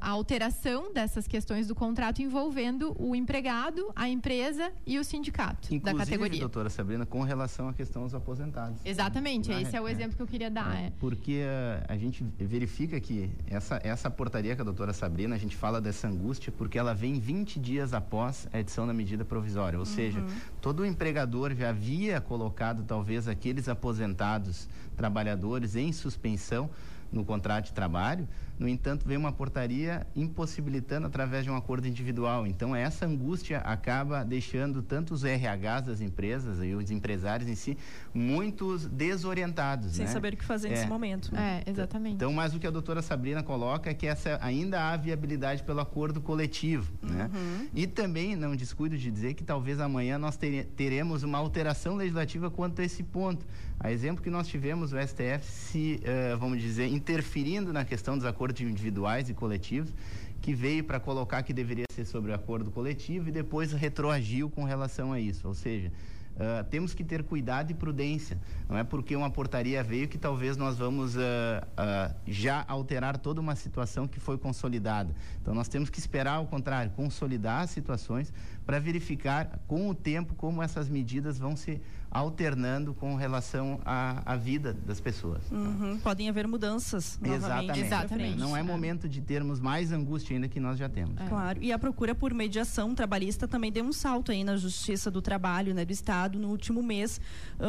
a 0.00 0.10
alteração 0.10 0.92
dessas 0.92 1.26
questões 1.26 1.66
do 1.66 1.74
contrato 1.74 2.20
envolvendo 2.20 2.94
o 2.98 3.14
empregado, 3.14 3.90
a 3.94 4.08
empresa 4.08 4.72
e 4.86 4.98
o 4.98 5.04
sindicato 5.04 5.72
Inclusive, 5.72 5.98
da 5.98 6.04
categoria. 6.04 6.40
doutora 6.40 6.70
Sabrina, 6.70 7.06
com 7.06 7.22
relação 7.22 7.68
à 7.68 7.72
questão 7.72 8.04
dos 8.04 8.14
aposentados. 8.14 8.80
Exatamente, 8.84 9.50
Na, 9.50 9.62
esse 9.62 9.76
é 9.76 9.80
o 9.80 9.88
é, 9.88 9.92
exemplo 9.92 10.16
que 10.16 10.22
eu 10.22 10.26
queria 10.26 10.50
dar. 10.50 10.76
É, 10.76 10.86
é. 10.86 10.92
Porque 10.98 11.42
a 11.88 11.96
gente 11.96 12.24
verifica 12.38 13.00
que 13.00 13.30
essa, 13.46 13.80
essa 13.82 14.10
portaria 14.10 14.54
com 14.56 14.62
a 14.62 14.64
doutora 14.64 14.92
Sabrina, 14.92 15.34
a 15.34 15.38
gente 15.38 15.56
fala 15.56 15.80
dessa 15.80 16.08
angústia 16.08 16.52
porque 16.56 16.78
ela 16.78 16.94
vem 16.94 17.18
20 17.18 17.58
dias 17.60 17.94
após 17.94 18.48
a 18.52 18.60
edição 18.60 18.86
da 18.86 18.92
medida 18.92 19.24
provisória. 19.24 19.78
Ou 19.78 19.84
uhum. 19.84 19.90
seja, 19.90 20.24
todo 20.60 20.80
o 20.80 20.86
empregador 20.86 21.54
já 21.54 21.70
havia 21.70 22.20
colocado 22.20 22.84
talvez 22.84 23.28
aqueles 23.28 23.68
aposentados 23.68 24.68
trabalhadores 24.96 25.76
em 25.76 25.92
suspensão 25.92 26.70
no 27.12 27.24
contrato 27.24 27.66
de 27.66 27.72
trabalho, 27.72 28.26
no 28.62 28.68
entanto, 28.68 29.06
veio 29.06 29.18
uma 29.18 29.32
portaria 29.32 30.06
impossibilitando 30.14 31.08
através 31.08 31.44
de 31.44 31.50
um 31.50 31.56
acordo 31.56 31.88
individual. 31.88 32.46
Então, 32.46 32.76
essa 32.76 33.04
angústia 33.04 33.58
acaba 33.58 34.24
deixando 34.24 34.82
tanto 34.82 35.12
os 35.12 35.24
RHs 35.24 35.82
das 35.84 36.00
empresas 36.00 36.62
e 36.62 36.72
os 36.72 36.90
empresários 36.90 37.48
em 37.48 37.56
si 37.56 37.76
muitos 38.14 38.86
desorientados. 38.86 39.96
Sem 39.96 40.06
né? 40.06 40.12
saber 40.12 40.34
o 40.34 40.36
que 40.36 40.44
fazer 40.44 40.68
é. 40.68 40.70
nesse 40.70 40.86
momento. 40.86 41.34
É, 41.36 41.64
exatamente. 41.66 42.14
Então, 42.14 42.32
mas 42.32 42.54
o 42.54 42.60
que 42.60 42.66
a 42.66 42.70
doutora 42.70 43.02
Sabrina 43.02 43.42
coloca 43.42 43.90
é 43.90 43.94
que 43.94 44.06
essa 44.06 44.38
ainda 44.40 44.92
há 44.92 44.96
viabilidade 44.96 45.64
pelo 45.64 45.80
acordo 45.80 46.20
coletivo. 46.20 46.92
Né? 47.02 47.28
Uhum. 47.34 47.68
E 47.74 47.86
também, 47.88 48.36
não 48.36 48.54
descuido 48.54 48.96
de 48.96 49.10
dizer 49.10 49.34
que 49.34 49.42
talvez 49.42 49.80
amanhã 49.80 50.18
nós 50.18 50.38
teremos 50.76 51.24
uma 51.24 51.38
alteração 51.38 51.96
legislativa 51.96 52.48
quanto 52.48 52.80
a 52.80 52.84
esse 52.84 53.02
ponto. 53.02 53.44
A 53.80 53.90
exemplo 53.90 54.22
que 54.22 54.30
nós 54.30 54.46
tivemos 54.46 54.92
o 54.92 54.96
STF 54.96 55.44
se, 55.44 56.00
uh, 56.04 56.38
vamos 56.38 56.60
dizer, 56.60 56.86
interferindo 56.86 57.72
na 57.72 57.84
questão 57.84 58.16
dos 58.16 58.24
acordos 58.24 58.51
individuais 58.60 59.28
e 59.30 59.34
coletivos, 59.34 59.92
que 60.40 60.54
veio 60.54 60.82
para 60.84 60.98
colocar 60.98 61.42
que 61.42 61.52
deveria 61.52 61.84
ser 61.92 62.04
sobre 62.04 62.32
o 62.32 62.34
acordo 62.34 62.70
coletivo 62.70 63.28
e 63.28 63.32
depois 63.32 63.72
retroagiu 63.72 64.50
com 64.50 64.64
relação 64.64 65.12
a 65.12 65.20
isso. 65.20 65.46
Ou 65.46 65.54
seja, 65.54 65.92
Uh, 66.32 66.64
temos 66.70 66.94
que 66.94 67.04
ter 67.04 67.22
cuidado 67.22 67.70
e 67.70 67.74
prudência. 67.74 68.38
Não 68.66 68.78
é 68.78 68.82
porque 68.82 69.14
uma 69.14 69.30
portaria 69.30 69.82
veio 69.82 70.08
que 70.08 70.16
talvez 70.16 70.56
nós 70.56 70.78
vamos 70.78 71.14
uh, 71.14 71.18
uh, 71.18 72.14
já 72.26 72.64
alterar 72.66 73.18
toda 73.18 73.38
uma 73.38 73.54
situação 73.54 74.08
que 74.08 74.18
foi 74.18 74.38
consolidada. 74.38 75.14
Então 75.42 75.54
nós 75.54 75.68
temos 75.68 75.90
que 75.90 75.98
esperar, 75.98 76.36
ao 76.36 76.46
contrário, 76.46 76.90
consolidar 76.92 77.60
as 77.60 77.70
situações 77.70 78.32
para 78.64 78.78
verificar 78.78 79.60
com 79.66 79.90
o 79.90 79.94
tempo 79.94 80.34
como 80.34 80.62
essas 80.62 80.88
medidas 80.88 81.38
vão 81.38 81.54
se 81.54 81.82
alternando 82.12 82.94
com 82.94 83.14
relação 83.14 83.80
à, 83.84 84.34
à 84.34 84.36
vida 84.36 84.72
das 84.72 85.00
pessoas. 85.00 85.42
Uhum. 85.50 85.98
Podem 85.98 86.28
haver 86.28 86.46
mudanças. 86.46 87.18
Exatamente. 87.22 87.80
Exatamente. 87.80 88.38
Não 88.38 88.56
é 88.56 88.62
momento 88.62 89.08
de 89.08 89.20
termos 89.20 89.58
mais 89.58 89.92
angústia 89.92 90.34
ainda 90.34 90.46
que 90.46 90.60
nós 90.60 90.78
já 90.78 90.88
temos. 90.88 91.18
É. 91.20 91.26
Claro. 91.26 91.58
E 91.62 91.72
a 91.72 91.78
procura 91.78 92.14
por 92.14 92.34
mediação 92.34 92.94
trabalhista 92.94 93.48
também 93.48 93.72
deu 93.72 93.84
um 93.84 93.92
salto 93.92 94.30
aí 94.30 94.44
na 94.44 94.56
Justiça 94.56 95.10
do 95.10 95.22
Trabalho, 95.22 95.74
né, 95.74 95.84
do 95.84 95.92
Estado, 95.92 96.38
no 96.38 96.48
último 96.48 96.82
mês. 96.82 97.20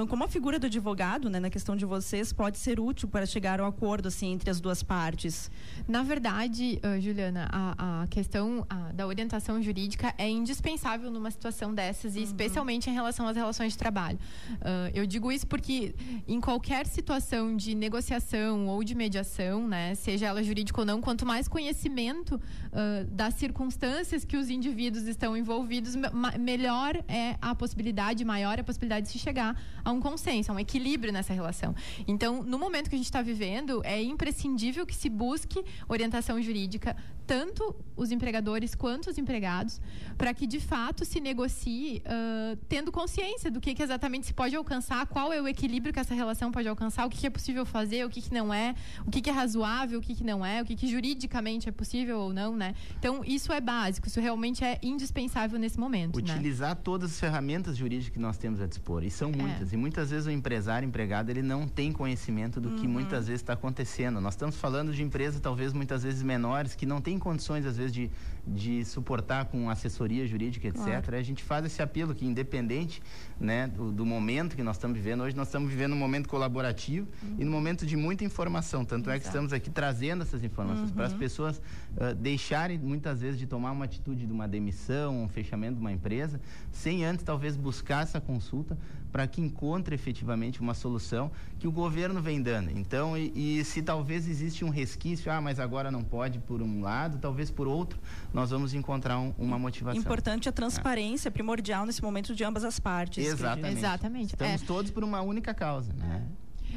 Como 0.10 0.24
a 0.24 0.28
figura 0.28 0.60
do 0.60 0.66
advogado, 0.66 1.30
né, 1.30 1.40
na 1.40 1.50
questão 1.50 1.76
de 1.76 1.86
vocês, 1.86 2.34
pode 2.34 2.58
ser 2.58 2.80
útil 2.80 3.08
para 3.08 3.26
chegar 3.26 3.62
ao 3.62 3.68
acordo 3.68 4.08
assim 4.08 4.34
entre 4.34 4.50
as 4.50 4.60
duas 4.60 4.84
partes? 4.84 5.50
Na 5.88 6.04
verdade, 6.04 6.80
uh, 6.84 7.00
Juliana, 7.00 7.48
a, 7.52 8.02
a 8.04 8.08
questão 8.08 8.66
a, 8.70 8.92
da 8.92 9.08
orientação 9.08 9.62
jurídica 9.62 10.14
é 10.18 10.30
indispensável 10.30 11.10
numa 11.10 11.32
situação 11.32 11.74
dessas, 11.74 12.16
e 12.16 12.20
uhum. 12.20 12.24
especialmente 12.26 12.90
em 12.90 12.94
relação 12.94 13.28
às 13.28 13.36
relações 13.36 13.74
de 13.74 13.78
trabalho. 13.78 14.20
Uh, 14.54 14.92
eu 14.94 15.06
digo 15.06 15.32
isso 15.32 15.48
porque 15.48 15.94
em 16.28 16.40
qualquer 16.40 16.86
situação 16.86 17.56
de 17.56 17.76
negociação 17.76 18.68
ou 18.68 18.84
de 18.84 18.96
mediação, 18.96 19.68
né, 19.68 19.96
seja 19.96 20.28
ela 20.28 20.44
jurídica 20.44 20.82
ou 20.82 20.86
não, 20.86 21.02
quanto 21.02 21.26
mais 21.26 21.48
conhecimento 21.48 22.36
uh, 22.36 23.06
das 23.12 23.36
circunstâncias 23.36 24.26
que 24.26 24.38
os 24.38 24.50
indivíduos 24.50 25.08
estão 25.08 25.36
envolvidos, 25.36 25.96
melhor 26.40 26.96
é 27.08 27.38
a 27.42 27.54
possibilidade, 27.56 28.24
maior 28.26 28.58
é 28.58 28.62
a 28.62 28.64
possibilidade 28.64 29.08
de 29.08 29.12
se 29.12 29.20
chegar 29.20 29.60
a 29.84 29.92
um 29.92 30.00
consenso, 30.00 30.52
a 30.52 30.56
um 30.56 30.60
equilíbrio 30.60 31.12
nessa 31.12 31.34
relação. 31.34 31.76
Então, 32.08 32.44
no 32.44 32.58
momento 32.58 32.90
que 32.90 32.96
a 32.96 32.98
gente 32.98 33.06
está 33.06 33.22
vivendo, 33.22 33.82
é 33.84 34.02
imprescindível 34.02 34.86
que 34.86 34.96
se 34.96 35.10
busque 35.10 35.64
orientação 35.88 36.42
jurídica, 36.42 36.96
tanto 37.26 37.76
os 37.96 38.12
empregadores 38.12 38.76
quanto 38.76 39.10
os 39.10 39.18
empregados, 39.18 39.80
para 40.18 40.34
que 40.34 40.46
de 40.46 40.60
fato 40.60 41.06
se 41.06 41.20
negocie 41.20 42.02
uh, 42.06 42.58
tendo 42.68 42.92
consciência 42.92 43.50
do 43.50 43.62
que, 43.62 43.74
que 43.74 43.84
exatamente 43.84 44.23
se 44.24 44.34
pode 44.34 44.56
alcançar, 44.56 45.06
qual 45.08 45.32
é 45.32 45.42
o 45.42 45.48
equilíbrio 45.48 45.94
que 45.94 46.00
essa 46.00 46.14
relação 46.14 46.52
pode 46.52 46.68
alcançar, 46.68 47.06
o 47.06 47.10
que, 47.10 47.18
que 47.18 47.28
é 47.28 47.30
possível 47.30 47.66
fazer, 47.66 48.06
o 48.06 48.10
que, 48.10 48.22
que 48.22 48.34
não 48.34 48.54
é, 48.54 48.76
o 49.06 49.12
que, 49.12 49.22
que 49.22 49.30
é 49.30 49.34
razoável, 49.34 50.00
o 50.00 50.02
que, 50.02 50.16
que 50.16 50.24
não 50.24 50.46
é, 50.46 50.62
o 50.62 50.66
que, 50.66 50.76
que 50.76 50.88
juridicamente 50.88 51.70
é 51.70 51.72
possível 51.72 52.20
ou 52.20 52.34
não, 52.34 52.56
né? 52.56 52.76
Então, 52.98 53.22
isso 53.26 53.52
é 53.52 53.60
básico, 53.60 54.08
isso 54.08 54.20
realmente 54.20 54.64
é 54.64 54.80
indispensável 54.82 55.60
nesse 55.60 55.80
momento. 55.80 56.18
Né? 56.18 56.34
Utilizar 56.34 56.76
né? 56.76 56.82
todas 56.84 57.12
as 57.12 57.20
ferramentas 57.20 57.78
jurídicas 57.78 58.14
que 58.14 58.20
nós 58.20 58.38
temos 58.38 58.62
a 58.62 58.68
dispor, 58.68 59.04
e 59.04 59.12
são 59.12 59.30
é. 59.30 59.36
muitas. 59.36 59.72
É. 59.72 59.76
E 59.76 59.78
muitas 59.78 60.10
vezes 60.12 60.26
o 60.26 60.32
empresário, 60.32 60.88
empregado, 60.88 61.30
ele 61.30 61.42
não 61.42 61.68
tem 61.68 61.92
conhecimento 61.92 62.60
do 62.60 62.70
uhum. 62.70 62.76
que 62.78 62.88
muitas 62.88 63.28
vezes 63.28 63.42
está 63.42 63.54
acontecendo. 63.54 64.20
Nós 64.22 64.34
estamos 64.34 64.56
falando 64.56 64.94
de 64.94 65.04
empresas, 65.04 65.40
talvez 65.40 65.74
muitas 65.74 66.04
vezes 66.04 66.24
menores, 66.24 66.76
que 66.76 66.86
não 66.86 67.02
têm 67.02 67.18
condições, 67.18 67.66
às 67.66 67.78
vezes, 67.78 67.94
de, 67.94 68.12
de 68.46 68.84
suportar 68.84 69.46
com 69.46 69.70
assessoria 69.70 70.28
jurídica, 70.28 70.68
etc. 70.68 70.84
Claro. 70.84 71.16
A 71.16 71.22
gente 71.22 71.44
faz 71.44 71.66
esse 71.66 71.82
apelo 71.82 72.14
que, 72.14 72.26
independente 72.26 73.02
né, 73.40 73.68
do, 73.68 73.92
do, 73.92 74.06
momento 74.06 74.56
que 74.56 74.64
nós 74.64 74.76
estamos 74.76 74.98
vivendo, 74.98 75.22
hoje 75.22 75.36
nós 75.36 75.48
estamos 75.48 75.70
vivendo 75.70 75.94
um 75.94 75.98
momento 75.98 76.28
colaborativo 76.28 77.08
uhum. 77.24 77.36
e 77.40 77.46
um 77.46 77.50
momento 77.50 77.86
de 77.86 77.96
muita 77.96 78.24
informação. 78.24 78.84
Tanto 78.84 79.10
Exato. 79.10 79.16
é 79.16 79.20
que 79.20 79.26
estamos 79.28 79.54
aqui 79.54 79.70
trazendo 79.70 80.24
essas 80.24 80.44
informações 80.44 80.90
uhum. 80.90 80.96
para 80.96 81.06
as 81.06 81.14
pessoas 81.14 81.58
uh, 81.58 82.14
deixarem, 82.16 82.78
muitas 82.78 83.22
vezes, 83.22 83.40
de 83.40 83.48
tomar 83.48 83.72
uma 83.72 83.86
atitude 83.86 84.26
de 84.26 84.32
uma 84.32 84.48
demissão, 84.48 85.24
um 85.24 85.30
fechamento 85.30 85.76
de 85.76 85.82
uma 85.82 85.92
empresa, 85.92 86.40
sem 86.72 87.06
antes, 87.06 87.24
talvez, 87.24 87.56
buscar 87.56 88.04
essa 88.04 88.20
consulta 88.20 88.78
para 89.14 89.28
que 89.28 89.40
encontre 89.40 89.94
efetivamente 89.94 90.60
uma 90.60 90.74
solução 90.74 91.30
que 91.60 91.68
o 91.68 91.72
governo 91.72 92.20
vem 92.20 92.42
dando. 92.42 92.72
Então, 92.72 93.16
e, 93.16 93.60
e, 93.60 93.64
se 93.64 93.84
talvez 93.84 94.28
existe 94.28 94.66
um 94.66 94.70
resquício, 94.70 95.32
ah, 95.32 95.40
mas 95.40 95.60
agora 95.60 95.92
não 95.92 96.04
pode 96.04 96.40
por 96.40 96.64
um 96.64 96.82
lado, 96.82 97.20
talvez 97.20 97.52
por 97.52 97.68
outro, 97.68 98.00
nós 98.34 98.50
vamos 98.50 98.74
encontrar 98.74 99.20
um, 99.20 99.34
uma 99.38 99.60
motivação. 99.60 100.02
Importante 100.02 100.50
a 100.50 100.52
transparência, 100.52 101.30
é. 101.30 101.32
primordial 101.32 101.86
nesse 101.86 102.02
momento 102.02 102.36
de 102.36 102.44
ambas 102.44 102.64
as 102.64 102.80
partes. 102.80 103.26
Exatamente. 103.26 103.78
Exatamente. 103.78 104.34
Estamos 104.34 104.62
é. 104.62 104.66
todos 104.66 104.92
por 104.92 105.04
uma 105.04 105.22
única 105.22 105.54
causa, 105.54 105.94
né? 105.94 106.24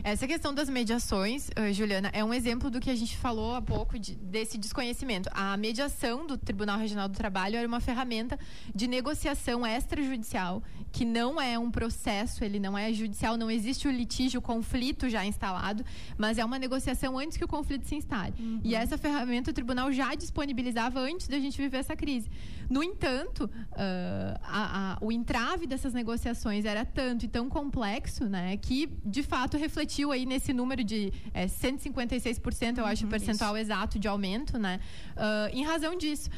Essa 0.03 0.27
questão 0.27 0.55
das 0.55 0.69
mediações, 0.69 1.49
uh, 1.49 1.73
Juliana, 1.73 2.11
é 2.13 2.25
um 2.25 2.33
exemplo 2.33 2.71
do 2.71 2.81
que 2.81 2.91
a 2.91 2.95
gente 2.95 3.17
falou 3.17 3.55
há 3.55 3.63
pouco 3.63 3.99
de, 3.99 4.15
desse 4.15 4.59
desconhecimento. 4.59 5.29
A 5.33 5.57
mediação 5.57 6.27
do 6.27 6.37
Tribunal 6.37 6.79
Regional 6.79 7.09
do 7.09 7.17
Trabalho 7.17 7.57
era 7.57 7.67
uma 7.67 7.81
ferramenta 7.81 8.39
de 8.75 8.87
negociação 8.87 9.67
extrajudicial, 9.67 10.63
que 10.93 11.05
não 11.05 11.41
é 11.41 11.59
um 11.59 11.71
processo, 11.71 12.45
ele 12.45 12.61
não 12.61 12.77
é 12.77 12.93
judicial, 12.93 13.37
não 13.37 13.51
existe 13.51 13.89
o 13.89 13.91
litígio, 13.91 14.39
o 14.39 14.43
conflito 14.43 15.09
já 15.09 15.25
instalado, 15.25 15.85
mas 16.17 16.39
é 16.39 16.45
uma 16.45 16.59
negociação 16.59 17.19
antes 17.19 17.37
que 17.37 17.45
o 17.45 17.49
conflito 17.49 17.87
se 17.87 17.95
instale. 17.95 18.35
Uhum. 18.39 18.61
E 18.63 18.75
essa 18.75 18.97
ferramenta 18.97 19.51
o 19.51 19.55
tribunal 19.55 19.93
já 19.93 20.15
disponibilizava 20.15 21.01
antes 21.01 21.29
da 21.29 21.39
gente 21.39 21.61
viver 21.61 21.79
essa 21.79 21.97
crise. 21.97 22.31
No 22.69 22.83
entanto, 22.83 23.45
uh, 23.45 24.41
a, 24.43 24.95
a, 24.95 24.99
o 25.01 25.13
entrave 25.13 25.67
dessas 25.67 25.93
negociações 25.93 26.65
era 26.65 26.85
tanto 26.85 27.25
e 27.25 27.29
tão 27.29 27.49
complexo, 27.49 28.25
né, 28.25 28.57
que 28.57 28.89
de 29.05 29.23
fato 29.23 29.57
refletiu 29.57 29.86
refletiu 29.87 30.11
aí 30.11 30.27
nesse 30.27 30.53
número 30.53 30.83
de 30.83 31.13
é, 31.33 31.47
156%, 31.47 32.79
eu 32.79 32.85
uhum, 32.85 32.91
acho 32.91 33.07
o 33.07 33.09
percentual 33.09 33.57
isso. 33.57 33.67
exato 33.67 33.99
de 33.99 34.09
aumento, 34.09 34.59
né? 34.59 34.81
Uh, 35.17 35.57
em 35.57 35.65
razão 35.65 35.97
disso, 35.97 36.29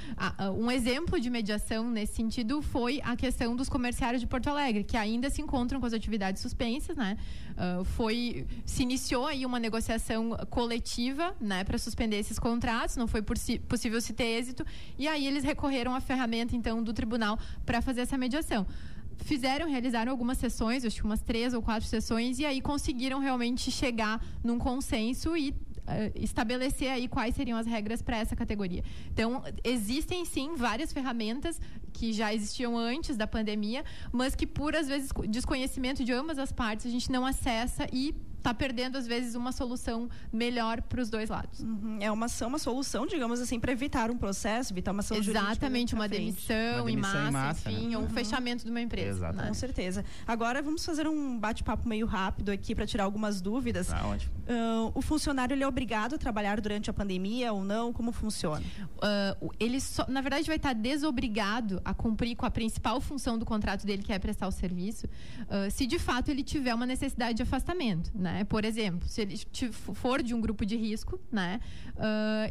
um 0.56 0.70
exemplo 0.70 1.18
de 1.18 1.30
mediação 1.30 1.90
nesse 1.90 2.14
sentido 2.14 2.60
foi 2.60 3.00
a 3.02 3.16
questão 3.16 3.56
dos 3.56 3.68
comerciários 3.68 4.20
de 4.20 4.26
Porto 4.26 4.48
Alegre, 4.48 4.84
que 4.84 4.96
ainda 4.96 5.30
se 5.30 5.40
encontram 5.40 5.80
com 5.80 5.86
as 5.86 5.92
atividades 5.92 6.42
suspensas, 6.42 6.96
né? 6.96 7.16
Uh, 7.52 7.84
foi 7.84 8.46
se 8.66 8.82
iniciou 8.82 9.26
aí 9.26 9.46
uma 9.46 9.58
negociação 9.58 10.36
coletiva, 10.50 11.34
né, 11.40 11.64
para 11.64 11.78
suspender 11.78 12.16
esses 12.16 12.38
contratos, 12.38 12.96
não 12.96 13.08
foi 13.08 13.22
possível 13.22 14.00
se 14.00 14.12
ter 14.12 14.38
êxito, 14.38 14.64
e 14.98 15.08
aí 15.08 15.26
eles 15.26 15.42
recorreram 15.42 15.94
à 15.94 16.00
ferramenta 16.00 16.54
então 16.54 16.82
do 16.82 16.92
tribunal 16.92 17.38
para 17.64 17.80
fazer 17.80 18.02
essa 18.02 18.18
mediação 18.18 18.66
fizeram, 19.18 19.68
realizaram 19.68 20.10
algumas 20.10 20.38
sessões, 20.38 20.84
acho 20.84 20.96
que 20.96 21.04
umas 21.04 21.20
três 21.20 21.54
ou 21.54 21.62
quatro 21.62 21.86
sessões, 21.88 22.38
e 22.38 22.44
aí 22.44 22.60
conseguiram 22.60 23.18
realmente 23.18 23.70
chegar 23.70 24.24
num 24.42 24.58
consenso 24.58 25.36
e 25.36 25.50
uh, 25.50 25.54
estabelecer 26.14 26.90
aí 26.90 27.08
quais 27.08 27.34
seriam 27.34 27.58
as 27.58 27.66
regras 27.66 28.02
para 28.02 28.16
essa 28.16 28.36
categoria. 28.36 28.82
Então, 29.12 29.42
existem 29.64 30.24
sim 30.24 30.54
várias 30.54 30.92
ferramentas 30.92 31.60
que 31.92 32.12
já 32.12 32.32
existiam 32.32 32.76
antes 32.76 33.16
da 33.16 33.26
pandemia, 33.26 33.84
mas 34.12 34.34
que 34.34 34.46
por 34.46 34.76
às 34.76 34.88
vezes 34.88 35.10
desconhecimento 35.28 36.04
de 36.04 36.12
ambas 36.12 36.38
as 36.38 36.52
partes 36.52 36.86
a 36.86 36.90
gente 36.90 37.10
não 37.10 37.26
acessa 37.26 37.86
e 37.92 38.14
está 38.38 38.54
perdendo, 38.54 38.96
às 38.96 39.06
vezes, 39.06 39.34
uma 39.34 39.52
solução 39.52 40.08
melhor 40.32 40.80
para 40.82 41.00
os 41.00 41.10
dois 41.10 41.28
lados. 41.28 41.60
Uhum. 41.60 41.98
É 42.00 42.10
uma, 42.10 42.26
uma 42.46 42.58
solução, 42.58 43.06
digamos 43.06 43.40
assim, 43.40 43.60
para 43.60 43.72
evitar 43.72 44.10
um 44.10 44.16
processo, 44.16 44.72
evitar 44.72 44.92
uma 44.92 45.00
ação 45.00 45.16
Exatamente, 45.16 45.94
uma 45.94 46.08
demissão, 46.08 46.56
uma 46.56 46.84
demissão, 46.84 46.88
em 46.88 46.96
massa, 46.96 47.28
em 47.28 47.30
massa 47.30 47.70
enfim, 47.70 47.88
né? 47.88 47.96
ou 47.96 48.02
um 48.02 48.06
uhum. 48.06 48.12
fechamento 48.12 48.64
de 48.64 48.70
uma 48.70 48.80
empresa. 48.80 49.08
Exatamente. 49.10 49.42
Né? 49.42 49.48
Com 49.48 49.54
certeza. 49.54 50.04
Agora 50.26 50.62
vamos 50.62 50.84
fazer 50.84 51.06
um 51.06 51.38
bate-papo 51.38 51.88
meio 51.88 52.06
rápido 52.06 52.50
aqui 52.50 52.74
para 52.74 52.86
tirar 52.86 53.04
algumas 53.04 53.40
dúvidas. 53.40 53.92
Ah, 53.92 54.06
ótimo. 54.06 54.37
Uh, 54.48 54.90
o 54.94 55.02
funcionário 55.02 55.52
ele 55.52 55.62
é 55.62 55.68
obrigado 55.68 56.14
a 56.14 56.18
trabalhar 56.18 56.58
durante 56.58 56.88
a 56.88 56.92
pandemia 56.92 57.52
ou 57.52 57.62
não? 57.62 57.92
Como 57.92 58.12
funciona? 58.12 58.64
Uh, 58.96 59.52
ele 59.60 59.78
só, 59.78 60.06
na 60.08 60.22
verdade 60.22 60.46
vai 60.46 60.56
estar 60.56 60.72
desobrigado 60.72 61.82
a 61.84 61.92
cumprir 61.92 62.34
com 62.34 62.46
a 62.46 62.50
principal 62.50 62.98
função 62.98 63.38
do 63.38 63.44
contrato 63.44 63.84
dele, 63.84 64.02
que 64.02 64.10
é 64.10 64.18
prestar 64.18 64.48
o 64.48 64.50
serviço, 64.50 65.06
uh, 65.06 65.70
se 65.70 65.86
de 65.86 65.98
fato 65.98 66.30
ele 66.30 66.42
tiver 66.42 66.74
uma 66.74 66.86
necessidade 66.86 67.34
de 67.34 67.42
afastamento, 67.42 68.10
né? 68.14 68.44
Por 68.44 68.64
exemplo, 68.64 69.06
se 69.06 69.20
ele 69.20 69.38
for 69.72 70.22
de 70.22 70.34
um 70.34 70.40
grupo 70.40 70.64
de 70.64 70.76
risco, 70.76 71.20
né? 71.30 71.60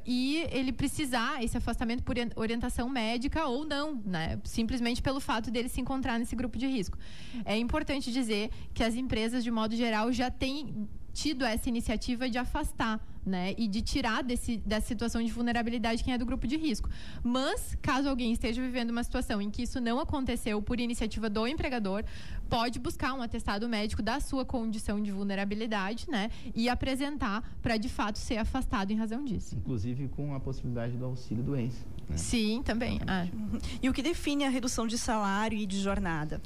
e 0.06 0.46
ele 0.52 0.74
precisar 0.74 1.42
esse 1.42 1.56
afastamento 1.56 2.04
por 2.04 2.16
orientação 2.36 2.90
médica 2.90 3.46
ou 3.46 3.64
não, 3.64 3.96
né? 4.06 4.38
Simplesmente 4.44 5.02
pelo 5.02 5.22
fato 5.22 5.50
dele 5.50 5.70
se 5.70 5.80
encontrar 5.80 6.20
nesse 6.20 6.36
grupo 6.36 6.58
de 6.58 6.68
risco. 6.68 6.98
É 7.46 7.58
importante 7.58 8.12
dizer 8.12 8.50
que 8.74 8.84
as 8.84 8.96
empresas, 8.96 9.46
de 9.46 9.50
modo 9.50 9.74
geral, 9.74 10.12
já 10.12 10.30
têm 10.30 10.88
tido 11.18 11.44
essa 11.44 11.68
iniciativa 11.68 12.30
de 12.30 12.38
afastar 12.38 13.02
né, 13.26 13.56
e 13.58 13.68
de 13.68 13.82
tirar 13.82 14.22
desse, 14.22 14.58
dessa 14.58 14.88
situação 14.88 15.22
de 15.22 15.32
vulnerabilidade 15.32 16.04
quem 16.04 16.14
é 16.14 16.18
do 16.18 16.26
grupo 16.26 16.46
de 16.46 16.56
risco. 16.56 16.88
Mas, 17.24 17.76
caso 17.82 18.08
alguém 18.08 18.32
esteja 18.32 18.62
vivendo 18.62 18.92
uma 18.92 19.04
situação 19.04 19.42
em 19.42 19.50
que 19.50 19.64
isso 19.64 19.82
não 19.82 20.00
aconteceu 20.00 20.62
por 20.62 20.80
iniciativa 20.80 21.28
do 21.28 21.48
empregador, 21.48 22.04
pode 22.50 22.80
buscar 22.80 23.14
um 23.14 23.22
atestado 23.22 23.68
médico 23.68 24.02
da 24.02 24.20
sua 24.20 24.46
condição 24.46 25.02
de 25.02 25.12
vulnerabilidade 25.12 26.10
né, 26.10 26.30
e 26.56 26.70
apresentar 26.70 27.44
para, 27.62 27.78
de 27.78 27.90
fato, 27.90 28.18
ser 28.18 28.38
afastado 28.38 28.92
em 28.92 28.96
razão 28.96 29.24
disso. 29.24 29.56
Inclusive 29.56 30.08
com 30.10 30.34
a 30.34 30.40
possibilidade 30.40 30.98
do 30.98 31.06
auxílio 31.06 31.44
doença. 31.44 31.86
Né? 32.10 32.18
Sim, 32.18 32.62
também. 32.64 33.00
Ah. 33.06 33.28
E 33.82 33.90
o 33.90 33.94
que 33.94 34.02
define 34.02 34.46
a 34.46 34.50
redução 34.50 34.88
de 34.88 34.98
salário 34.98 35.58
e 35.58 35.66
de 35.66 35.80
jornada? 35.82 36.42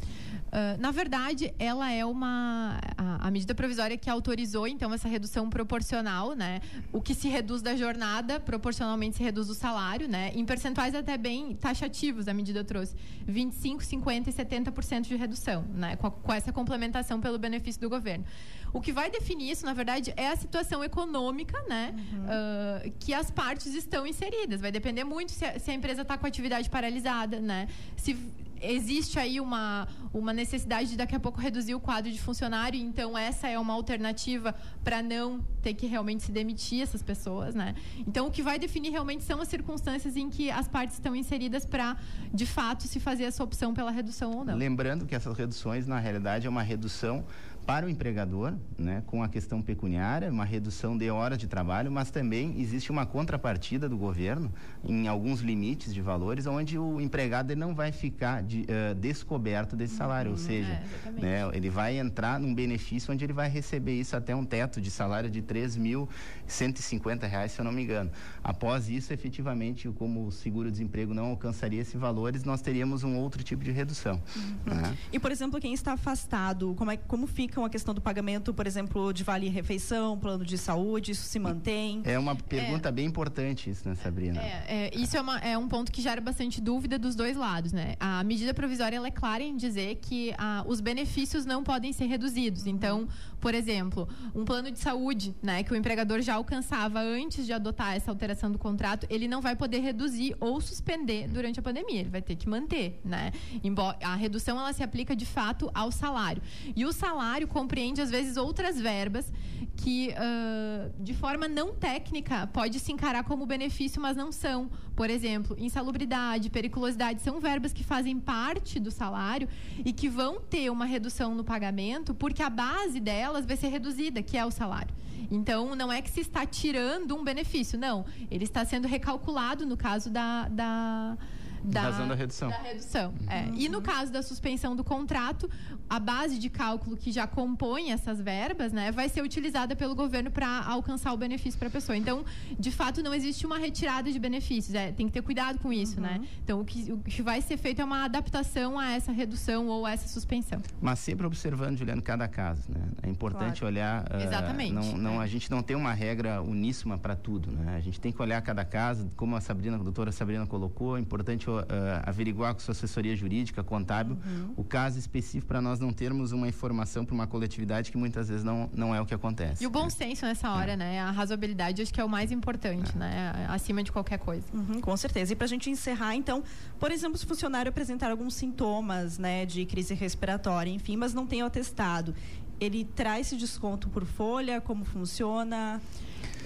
Uh, 0.52 0.82
na 0.82 0.92
verdade, 0.92 1.54
ela 1.58 1.90
é 1.90 2.06
uma 2.06 2.78
a, 2.98 3.28
a, 3.28 3.32
medida 3.32 3.56
provisória 3.56 3.96
que 3.96 4.10
autorizou 4.10 4.68
então 4.68 4.94
essa 4.94 5.08
redução 5.08 5.50
proporcional, 5.50 6.34
né? 6.34 6.60
O 6.92 7.02
que 7.02 7.14
se 7.14 7.30
reduz 7.30 7.62
da 7.62 7.74
jornada 7.74 8.38
proporcionalmente 8.38 9.16
se 9.16 9.24
reduz 9.24 9.50
o 9.50 9.56
salário, 9.56 10.10
né? 10.10 10.30
Em 10.36 10.44
percentuais 10.44 10.94
até 10.94 11.18
bem 11.18 11.56
taxativos 11.56 12.28
a 12.28 12.34
medida 12.34 12.66
trouxe 12.66 12.94
25, 13.26 13.82
50 13.82 14.30
e 14.30 14.34
70% 14.34 15.08
de 15.08 15.16
redução, 15.16 15.64
né? 15.74 15.91
Com, 15.96 16.08
a, 16.08 16.12
com 16.12 16.34
essa 16.34 16.52
complementação 16.52 17.20
pelo 17.20 17.38
benefício 17.38 17.82
do 17.82 17.90
governo. 17.90 18.26
O 18.74 18.80
que 18.80 18.94
vai 18.94 19.10
definir 19.10 19.52
isso, 19.52 19.66
na 19.66 19.74
verdade, 19.74 20.14
é 20.16 20.30
a 20.30 20.36
situação 20.36 20.84
econômica, 20.84 21.62
né? 21.68 21.94
Uhum. 21.94 22.24
Uh, 22.24 22.92
que 23.00 23.14
as 23.14 23.30
partes 23.30 23.74
estão 23.74 24.08
inseridas. 24.08 24.62
Vai 24.62 24.72
depender 24.72 25.04
muito 25.04 25.32
se 25.32 25.44
a, 25.44 25.60
se 25.60 25.72
a 25.72 25.74
empresa 25.74 26.04
está 26.04 26.18
com 26.18 26.26
a 26.26 26.30
atividade 26.30 26.70
paralisada, 26.70 27.40
né? 27.40 27.68
Se 27.98 28.18
existe 28.62 29.20
aí 29.20 29.40
uma, 29.40 29.88
uma 30.14 30.34
necessidade 30.34 30.90
de 30.92 30.98
daqui 30.98 31.16
a 31.16 31.20
pouco 31.20 31.40
reduzir 31.40 31.76
o 31.76 31.80
quadro 31.80 32.12
de 32.12 32.22
funcionário, 32.22 32.80
então 32.80 33.18
essa 33.18 33.48
é 33.48 33.58
uma 33.58 33.74
alternativa 33.74 34.56
para 34.84 35.02
não 35.02 35.42
ter 35.62 35.74
que 35.74 35.86
realmente 35.86 36.24
se 36.24 36.32
demitir 36.32 36.82
essas 36.82 37.02
pessoas, 37.02 37.54
né? 37.56 37.76
Então 38.08 38.28
o 38.28 38.32
que 38.32 38.42
vai 38.42 38.58
definir 38.58 38.92
realmente 38.92 39.24
são 39.24 39.42
as 39.42 39.48
circunstâncias 39.48 40.16
em 40.16 40.30
que 40.30 40.50
as 40.50 40.68
partes 40.68 40.96
estão 40.96 41.16
inseridas 41.16 41.66
para, 41.66 41.98
de 42.34 42.46
fato, 42.46 42.84
se 42.84 43.00
fazer 43.00 43.24
essa 43.24 43.44
opção 43.44 43.74
pela 43.74 43.92
redução 43.92 44.32
ou 44.32 44.46
não. 44.46 44.56
Lembrando 44.56 45.06
que 45.06 45.16
essas 45.16 45.38
reduções, 45.38 45.88
na 45.88 46.00
realidade, 46.00 46.48
é 46.48 46.50
uma 46.50 46.64
redução 46.64 47.26
para 47.66 47.86
o 47.86 47.90
empregador, 47.90 48.54
né, 48.78 49.04
com 49.06 49.22
a 49.24 49.30
questão 49.30 49.62
pecuniária, 49.62 50.30
uma 50.32 50.46
redução 50.46 50.98
de 50.98 51.10
horas 51.10 51.38
de 51.38 51.48
trabalho, 51.48 51.92
mas 51.92 52.10
também 52.10 52.60
existe 52.60 52.92
uma 52.92 53.06
contrapartida 53.06 53.88
do 53.88 53.98
governo 53.98 54.52
em 54.84 55.08
alguns 55.08 55.42
limites 55.42 55.94
de 55.94 56.02
valores, 56.02 56.48
onde 56.48 56.78
o 56.78 57.00
empregado 57.00 57.56
não 57.56 57.76
vai 57.76 57.92
ficar 57.92 58.42
de, 58.42 58.62
uh, 58.62 58.96
descoberto 58.96 59.76
desse 59.76 59.96
salário, 59.96 60.32
uhum, 60.32 60.38
ou 60.38 60.44
seja, 60.44 60.82
é, 61.06 61.12
né, 61.12 61.50
ele 61.54 61.70
vai 61.70 61.98
entrar 61.98 62.40
num 62.40 62.54
benefício 62.54 63.14
onde 63.14 63.24
ele 63.26 63.34
vai 63.34 63.50
receber 63.50 64.00
isso 64.00 64.16
até 64.16 64.36
um 64.36 64.46
teto 64.46 64.82
de 64.82 64.90
salário 64.90 65.30
de 65.30 65.42
3.150 65.42 67.28
reais, 67.28 67.52
se 67.52 67.60
eu 67.60 67.66
não 67.66 67.72
me 67.72 67.84
engano. 67.84 68.12
Após 68.44 68.90
isso, 68.90 69.14
efetivamente, 69.14 69.88
como 69.90 70.28
o 70.28 70.32
seguro-desemprego 70.32 71.14
não 71.14 71.26
alcançaria 71.26 71.82
esses 71.82 72.00
valores, 72.00 72.44
nós 72.44 72.62
teríamos 72.62 73.04
um 73.04 73.18
outro 73.18 73.44
tipo 73.44 73.64
de 73.64 73.72
redução. 73.72 74.22
Uhum. 74.36 74.74
Né? 74.74 74.98
E, 75.12 75.20
por 75.20 75.32
exemplo, 75.32 75.60
quem 75.60 75.74
está 75.74 75.94
afastado, 75.94 76.74
como, 76.76 76.92
é, 76.92 76.98
como 76.98 77.28
fica 77.28 77.51
a 77.60 77.70
questão 77.70 77.94
do 77.94 78.02
pagamento, 78.02 78.54
por 78.54 78.66
exemplo, 78.66 79.12
de 79.12 79.24
vale-refeição, 79.24 80.18
plano 80.18 80.46
de 80.46 80.58
saúde, 80.58 81.12
isso 81.12 81.24
se 81.24 81.40
mantém? 81.40 82.02
É 82.06 82.18
uma 82.18 82.36
pergunta 82.36 82.90
é, 82.90 82.92
bem 82.92 83.06
importante 83.06 83.70
isso, 83.70 83.88
né, 83.88 83.96
Sabrina? 83.96 84.42
É, 84.42 84.64
é 84.68 84.92
isso 84.96 85.18
é, 85.18 85.22
uma, 85.22 85.38
é, 85.40 85.58
um 85.58 85.68
ponto 85.68 85.92
que 85.92 86.02
gera 86.02 86.22
bastante 86.22 86.62
dúvida 86.62 86.98
dos 86.98 87.16
dois 87.16 87.36
lados, 87.36 87.74
né? 87.74 87.96
A 88.00 88.24
medida 88.24 88.54
provisória 88.54 88.96
ela 88.96 89.08
é 89.08 89.12
clara 89.12 89.44
em 89.44 89.58
dizer 89.58 89.96
que 89.96 90.34
ah, 90.38 90.64
os 90.68 90.80
benefícios 90.80 91.46
não 91.46 91.64
podem 91.64 91.92
ser 91.92 92.06
reduzidos. 92.06 92.66
Então, 92.66 93.08
por 93.40 93.54
exemplo, 93.56 94.08
um 94.36 94.46
plano 94.46 94.72
de 94.72 94.80
saúde, 94.80 95.36
né, 95.42 95.64
que 95.64 95.74
o 95.74 95.76
empregador 95.76 96.22
já 96.22 96.36
alcançava 96.36 97.00
antes 97.00 97.46
de 97.46 97.52
adotar 97.52 97.96
essa 97.96 98.12
alteração 98.12 98.52
do 98.52 98.60
contrato, 98.60 99.08
ele 99.10 99.28
não 99.28 99.42
vai 99.42 99.56
poder 99.56 99.80
reduzir 99.80 100.36
ou 100.40 100.62
suspender 100.62 101.28
durante 101.28 101.60
a 101.60 101.64
pandemia. 101.64 102.02
Ele 102.02 102.10
vai 102.10 102.22
ter 102.22 102.36
que 102.36 102.48
manter, 102.48 103.00
né? 103.04 103.32
Embora 103.64 103.98
a 104.04 104.16
redução 104.16 104.60
ela 104.60 104.72
se 104.74 104.84
aplica 104.84 105.16
de 105.16 105.26
fato 105.26 105.72
ao 105.74 105.92
salário. 105.92 106.42
E 106.76 106.86
o 106.86 106.92
salário 106.92 107.41
compreende, 107.48 108.02
às 108.02 108.10
vezes, 108.10 108.38
outras 108.38 108.80
verbas 108.80 109.32
que, 109.78 110.10
uh, 110.10 111.04
de 111.04 111.14
forma 111.14 111.48
não 111.48 111.74
técnica, 111.74 112.48
pode 112.48 112.80
se 112.80 112.92
encarar 112.92 113.24
como 113.24 113.46
benefício, 113.46 114.02
mas 114.02 114.16
não 114.16 114.32
são. 114.32 114.70
Por 114.96 115.10
exemplo, 115.10 115.56
insalubridade, 115.60 116.50
periculosidade, 116.50 117.22
são 117.22 117.40
verbas 117.40 117.74
que 117.74 117.84
fazem 117.84 118.20
parte 118.20 118.80
do 118.80 118.92
salário 118.92 119.48
e 119.84 119.92
que 119.92 120.08
vão 120.08 120.40
ter 120.40 120.70
uma 120.70 120.86
redução 120.86 121.34
no 121.34 121.44
pagamento, 121.44 122.14
porque 122.14 122.44
a 122.44 122.50
base 122.50 123.00
delas 123.00 123.46
vai 123.46 123.58
ser 123.58 123.70
reduzida, 123.70 124.22
que 124.22 124.38
é 124.38 124.46
o 124.46 124.52
salário. 124.52 124.94
Então, 125.32 125.76
não 125.76 125.92
é 125.92 126.02
que 126.02 126.10
se 126.10 126.20
está 126.20 126.46
tirando 126.46 127.16
um 127.16 127.24
benefício, 127.24 127.80
não. 127.80 128.06
Ele 128.30 128.44
está 128.44 128.66
sendo 128.66 128.88
recalculado 128.88 129.66
no 129.66 129.78
caso 129.78 130.10
da, 130.10 130.48
da 130.50 131.18
da, 131.64 131.82
razão 131.82 132.08
da 132.08 132.16
redução. 132.16 132.50
Da 132.50 132.58
redução 132.58 133.14
é. 133.28 133.42
uhum. 133.44 133.56
E 133.56 133.70
no 133.70 133.82
caso 133.82 134.12
da 134.12 134.22
suspensão 134.22 134.76
do 134.76 134.84
contrato, 134.84 135.50
a 135.90 136.00
base 136.00 136.40
de 136.40 136.50
cálculo 136.50 136.96
que 136.96 137.12
já 137.12 137.28
compõe 137.28 137.92
essas 137.92 138.22
verbas, 138.22 138.72
né, 138.72 138.92
vai 138.92 139.10
ser 139.10 139.22
utilizada 139.22 139.76
pelo 139.76 139.94
governo 139.94 140.32
para 140.32 140.64
alcançar 140.66 141.14
o 141.14 141.18
benefício 141.18 141.60
para 141.60 141.68
a 141.68 141.72
pessoa. 141.72 141.98
Então, 141.98 142.24
de 142.58 142.72
fato, 142.72 143.04
não 143.04 143.14
existe 143.14 143.46
uma 143.46 143.58
retirada 143.58 144.12
de 144.12 144.18
benefícios. 144.18 144.74
É, 144.74 144.92
tem 144.92 145.08
que 145.08 145.14
ter 145.14 145.22
cuidado 145.22 145.60
com 145.60 145.72
isso, 145.72 146.00
né? 146.00 146.14
uhum. 146.16 146.22
né? 146.22 146.28
Então, 146.44 146.62
o 146.62 146.66
que, 146.66 146.92
o 146.92 146.98
que 147.00 147.22
vai 147.22 147.42
ser 147.42 147.58
feito 147.58 147.82
é 147.82 147.86
uma 147.86 148.06
adaptação 148.06 148.80
a 148.80 148.92
essa 148.92 149.12
redução 149.12 149.68
ou 149.68 149.86
a 149.86 149.92
essa 149.92 150.08
suspensão. 150.08 150.62
Mas 150.82 151.00
sempre 151.00 151.26
observando, 151.26 151.78
Juliano, 151.78 152.02
cada 152.02 152.28
caso, 152.28 152.72
né? 152.72 152.82
É 153.04 153.10
importante 153.10 153.60
claro. 153.60 153.74
olhar. 153.74 154.04
Uh, 154.04 154.24
Exatamente. 154.24 154.74
Não, 154.74 154.98
não, 154.98 155.22
é. 155.22 155.26
A 155.26 155.28
gente 155.28 155.52
não 155.52 155.62
tem 155.62 155.76
uma 155.76 155.94
regra 155.94 156.42
uníssima 156.42 156.98
para 156.98 157.16
tudo, 157.16 157.52
né? 157.52 157.76
A 157.76 157.82
gente 157.82 158.00
tem 158.00 158.12
que 158.12 158.22
olhar 158.22 158.42
cada 158.42 158.64
caso, 158.64 159.10
como 159.16 159.36
a 159.36 159.42
Sabrina, 159.42 159.76
a 159.76 159.80
doutora 159.84 160.12
Sabrina 160.12 160.46
colocou, 160.46 160.98
é 160.98 161.02
importante 161.02 161.50
uh, 161.60 161.66
averiguar 162.04 162.54
com 162.54 162.60
sua 162.60 162.72
assessoria 162.72 163.16
jurídica, 163.16 163.64
contábil, 163.64 164.18
uhum. 164.26 164.54
o 164.58 164.64
caso 164.64 164.98
específico 164.98 165.48
para 165.48 165.62
nós 165.62 165.80
não 165.80 165.92
termos 165.92 166.32
uma 166.32 166.48
informação 166.48 167.06
para 167.06 167.14
uma 167.14 167.28
coletividade 167.28 167.92
que 167.92 167.98
muitas 167.98 168.30
vezes 168.30 168.44
não, 168.44 168.70
não 168.74 168.96
é 168.96 169.02
o 169.02 169.06
que 169.06 169.14
acontece. 169.14 169.64
E 169.64 169.68
o 169.68 169.70
bom 169.70 169.86
né? 169.86 169.90
senso 169.90 170.26
nessa 170.26 170.52
hora, 170.52 170.74
é. 170.74 170.78
né? 170.78 171.00
A 171.02 171.12
razoabilidade 171.12 171.82
acho 171.82 171.94
que 171.94 172.02
é 172.02 172.06
o 172.06 172.10
mais 172.10 172.32
importante, 172.32 172.92
é. 172.96 173.00
né? 173.00 173.46
Acima 173.50 173.84
de 173.84 173.92
qualquer 173.92 174.20
coisa. 174.20 174.46
Uhum, 174.54 174.82
com 174.82 174.96
certeza. 174.98 175.34
E 175.34 175.36
para 175.36 175.46
a 175.46 175.50
gente 175.50 175.70
encerrar, 175.70 176.16
então, 176.16 176.44
por 176.80 176.92
exemplo, 176.92 177.18
se 177.18 177.26
o 177.26 177.28
funcionário 177.28 177.70
apresentar 177.70 178.12
alguns 178.12 178.34
sintomas, 178.34 179.18
né, 179.18 179.46
de 179.46 179.66
crise 179.66 179.94
respiratória, 179.94 180.72
enfim, 180.72 180.96
mas 180.96 181.14
não 181.14 181.26
tem 181.26 181.44
o 181.44 181.46
atestado, 181.46 182.16
ele 182.60 182.86
traz 182.86 183.28
esse 183.28 183.36
desconto 183.36 183.90
por 183.90 184.06
folha? 184.06 184.62
Como 184.62 184.86
funciona? 184.86 185.82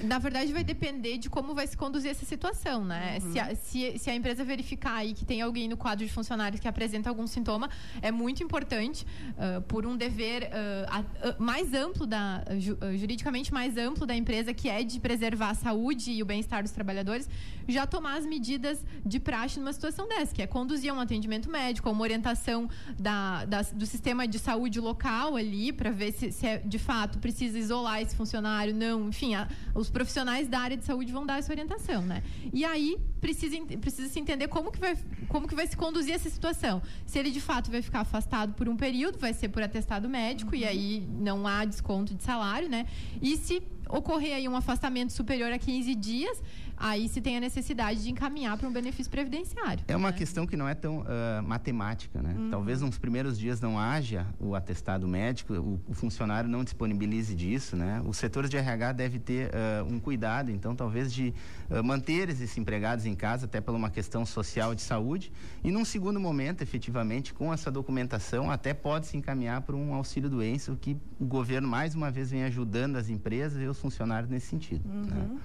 Na 0.03 0.19
verdade, 0.19 0.51
vai 0.51 0.63
depender 0.63 1.17
de 1.17 1.29
como 1.29 1.55
vai 1.55 1.65
se 1.67 1.77
conduzir 1.77 2.12
essa 2.12 2.25
situação, 2.25 2.84
né? 2.84 3.19
Uhum. 3.21 3.31
Se, 3.31 3.39
a, 3.39 3.55
se, 3.55 3.99
se, 3.99 4.10
a 4.10 4.15
empresa 4.15 4.43
verificar 4.43 4.95
aí 4.95 5.13
que 5.13 5.25
tem 5.25 5.41
alguém 5.41 5.67
no 5.67 5.77
quadro 5.77 6.05
de 6.05 6.12
funcionários 6.12 6.60
que 6.60 6.67
apresenta 6.67 7.10
algum 7.10 7.25
sintoma, 7.27 7.69
é 8.01 8.12
muito 8.12 8.43
importante, 8.43 9.05
uh, 9.31 9.62
por 9.63 9.86
um 9.86 9.95
dever 9.95 10.49
uh, 10.49 11.41
mais 11.41 11.73
amplo, 11.73 12.05
da, 12.05 12.43
ju, 12.58 12.77
juridicamente 12.97 13.53
mais 13.53 13.77
amplo 13.77 14.05
da 14.05 14.15
empresa, 14.15 14.53
que 14.53 14.69
é 14.69 14.84
de 14.84 14.99
preservar 14.99 15.51
a 15.51 15.53
saúde 15.55 16.12
e 16.12 16.21
o 16.21 16.25
bem-estar 16.25 16.62
dos 16.62 16.71
trabalhadores, 16.71 17.29
já 17.67 17.88
tomar 17.88 18.17
as 18.17 18.25
medidas 18.25 18.84
de 19.05 19.19
praxe 19.19 19.60
numa 19.60 19.73
situação 19.73 20.08
dessa, 20.08 20.34
que 20.34 20.41
é 20.41 20.47
conduzir 20.47 20.91
a 20.91 20.93
um 20.93 20.99
atendimento 20.99 21.49
médico, 21.49 21.89
a 21.89 21.91
uma 21.91 22.01
orientação 22.01 22.69
da, 22.99 23.45
da, 23.45 23.62
do 23.62 23.86
sistema 23.86 24.27
de 24.27 24.39
saúde 24.39 24.79
local 24.79 25.36
ali, 25.36 25.71
para 25.71 25.91
ver 25.91 26.12
se, 26.12 26.31
se 26.31 26.45
é, 26.45 26.58
de 26.58 26.77
fato 26.77 27.19
precisa 27.19 27.58
isolar 27.58 28.01
esse 28.01 28.15
funcionário, 28.15 28.73
não, 28.73 29.10
enfim, 29.10 29.36
a, 29.36 29.47
o 29.73 29.85
os 29.86 29.91
profissionais 29.91 30.48
da 30.48 30.60
área 30.60 30.76
de 30.76 30.84
saúde 30.84 31.12
vão 31.12 31.26
dar 31.26 31.39
essa 31.39 31.52
orientação, 31.52 32.02
né? 32.02 32.24
E 32.54 32.65
aí 32.65 32.98
precisa, 33.21 33.56
precisa 33.80 34.10
se 34.10 34.19
entender 34.19 34.48
como 34.48 34.71
que, 34.71 34.80
vai, 34.80 34.98
como 35.28 35.48
que 35.48 35.56
vai 35.56 35.67
se 35.67 35.78
conduzir 35.78 36.13
essa 36.13 36.30
situação. 36.30 36.82
Se 37.06 37.17
ele 37.19 37.32
de 37.32 37.39
fato 37.39 37.71
vai 37.71 37.82
ficar 37.82 38.02
afastado 38.02 38.54
por 38.54 38.67
um 38.67 38.76
período, 38.76 39.17
vai 39.17 39.34
ser 39.34 39.50
por 39.50 39.62
atestado 39.62 40.10
médico, 40.10 40.52
uhum. 40.52 40.58
e 40.58 40.65
aí 40.65 41.08
não 41.19 41.48
há 41.48 41.63
desconto 41.65 42.13
de 42.13 42.24
salário, 42.24 42.67
né? 42.67 42.86
E 43.21 43.38
se 43.38 43.62
ocorrer 43.89 44.36
aí 44.36 44.48
um 44.48 44.56
afastamento 44.56 45.13
superior 45.13 45.52
a 45.52 45.60
15 45.60 45.95
dias, 45.95 46.41
aí 46.78 47.08
se 47.08 47.21
tem 47.21 47.38
a 47.38 47.39
necessidade 47.39 48.04
de 48.04 48.12
encaminhar 48.12 48.58
para 48.58 48.67
um 48.67 48.71
benefício 48.71 49.10
previdenciário. 49.10 49.84
É 49.88 49.95
uma 49.95 50.12
né? 50.12 50.17
questão 50.17 50.45
que 50.45 50.58
não 50.58 50.67
é 50.67 50.74
tão 50.74 51.02
uh, 51.02 51.43
matemática, 51.43 52.21
né? 52.21 52.36
Uhum. 52.38 52.50
Talvez 52.50 52.82
nos 52.82 52.98
primeiros 52.98 53.38
dias 53.38 53.62
não 53.62 53.80
haja 53.80 54.28
o 54.39 54.56
atestado 54.56 55.08
médico, 55.08 55.54
o, 55.54 55.80
o, 55.88 55.93
funcionário 55.93 56.50
não 56.50 56.63
disponibilize 56.63 57.34
disso, 57.34 57.76
né? 57.76 58.02
O 58.06 58.13
setor 58.13 58.48
de 58.48 58.58
RH 58.58 58.91
deve 58.93 59.19
ter 59.19 59.50
uh, 59.50 59.86
um 59.86 60.00
cuidado, 60.00 60.52
então, 60.52 60.76
talvez 60.76 61.13
de 61.13 61.34
uh, 61.69 61.84
manter 61.84 62.30
esses 62.30 62.58
empregados 62.58 63.06
em 63.06 63.15
casa, 63.15 63.45
até 63.45 63.62
por 63.62 63.73
uma 63.75 63.89
questão 63.89 64.25
social 64.25 64.73
de 64.75 64.82
saúde, 64.82 65.32
e 65.63 65.71
num 65.71 65.86
segundo 65.86 66.19
momento, 66.19 66.62
efetivamente, 66.62 67.34
com 67.34 67.54
essa 67.54 67.71
documentação, 67.71 68.49
até 68.49 68.73
pode 68.73 69.08
se 69.08 69.17
encaminhar 69.17 69.62
para 69.62 69.75
um 69.75 69.93
auxílio 69.93 70.30
doença, 70.30 70.75
que 70.80 70.97
o 71.19 71.25
governo, 71.25 71.67
mais 71.67 71.95
uma 71.95 72.12
vez, 72.12 72.32
vem 72.32 72.43
ajudando 72.43 72.95
as 72.95 73.10
empresas 73.10 73.62
e 73.62 73.65
os 73.65 73.80
funcionários 73.80 74.30
nesse 74.30 74.47
sentido. 74.47 74.88
Uhum. 74.88 75.04
Né? 75.04 75.38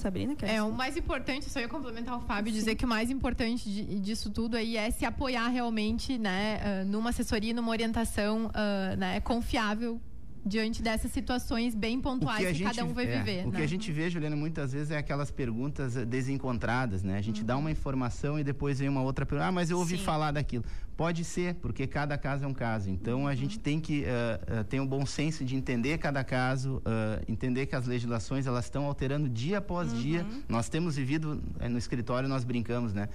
Sabrina, 0.00 0.34
quer 0.34 0.54
É, 0.54 0.62
o 0.62 0.72
mais 0.72 0.96
importante, 0.96 1.50
só 1.50 1.60
ia 1.60 1.68
complementar 1.68 2.16
o 2.16 2.20
Fábio, 2.20 2.50
Sim. 2.50 2.58
dizer 2.58 2.74
que 2.74 2.84
o 2.84 2.88
mais 2.88 3.10
importante 3.10 3.70
de, 3.70 4.00
disso 4.00 4.30
tudo 4.30 4.56
aí 4.56 4.76
é 4.76 4.90
se 4.90 5.04
apoiar 5.04 5.48
realmente, 5.48 6.18
né, 6.18 6.82
uh, 6.82 6.86
numa 6.86 7.10
assessoria, 7.10 7.52
numa 7.52 7.70
orientação, 7.70 8.46
uh, 8.46 8.96
né, 8.96 9.20
confiável 9.20 10.00
diante 10.44 10.82
dessas 10.82 11.10
situações 11.12 11.74
bem 11.74 12.00
pontuais 12.00 12.38
que, 12.38 12.46
que 12.46 12.54
gente, 12.54 12.76
cada 12.76 12.84
um 12.84 12.92
vai 12.92 13.06
é, 13.06 13.18
viver. 13.18 13.46
O 13.46 13.50
né? 13.50 13.58
que 13.58 13.62
a 13.62 13.68
gente 13.68 13.92
vê, 13.92 14.08
Juliana, 14.08 14.36
muitas 14.36 14.72
vezes 14.72 14.90
é 14.90 14.98
aquelas 14.98 15.30
perguntas 15.30 15.94
desencontradas, 16.06 17.02
né? 17.02 17.18
A 17.18 17.22
gente 17.22 17.40
uhum. 17.40 17.46
dá 17.46 17.56
uma 17.56 17.70
informação 17.70 18.38
e 18.38 18.44
depois 18.44 18.78
vem 18.78 18.88
uma 18.88 19.02
outra 19.02 19.26
pergunta. 19.26 19.48
Ah, 19.48 19.52
mas 19.52 19.70
eu 19.70 19.78
ouvi 19.78 19.96
Sim. 19.98 20.04
falar 20.04 20.32
daquilo. 20.32 20.64
Pode 20.96 21.24
ser, 21.24 21.54
porque 21.54 21.86
cada 21.86 22.18
caso 22.18 22.44
é 22.44 22.46
um 22.46 22.52
caso. 22.52 22.90
Então, 22.90 23.20
uhum. 23.20 23.26
a 23.26 23.34
gente 23.34 23.58
tem 23.58 23.80
que 23.80 24.02
uh, 24.02 24.60
uh, 24.60 24.64
ter 24.64 24.80
um 24.80 24.86
bom 24.86 25.06
senso 25.06 25.44
de 25.44 25.56
entender 25.56 25.96
cada 25.98 26.22
caso, 26.22 26.76
uh, 26.78 27.24
entender 27.26 27.66
que 27.66 27.74
as 27.74 27.86
legislações 27.86 28.46
elas 28.46 28.66
estão 28.66 28.84
alterando 28.84 29.28
dia 29.28 29.58
após 29.58 29.92
uhum. 29.92 29.98
dia. 29.98 30.26
Nós 30.48 30.68
temos 30.68 30.96
vivido, 30.96 31.40
no 31.70 31.78
escritório 31.78 32.28
nós 32.28 32.44
brincamos, 32.44 32.92
né? 32.92 33.08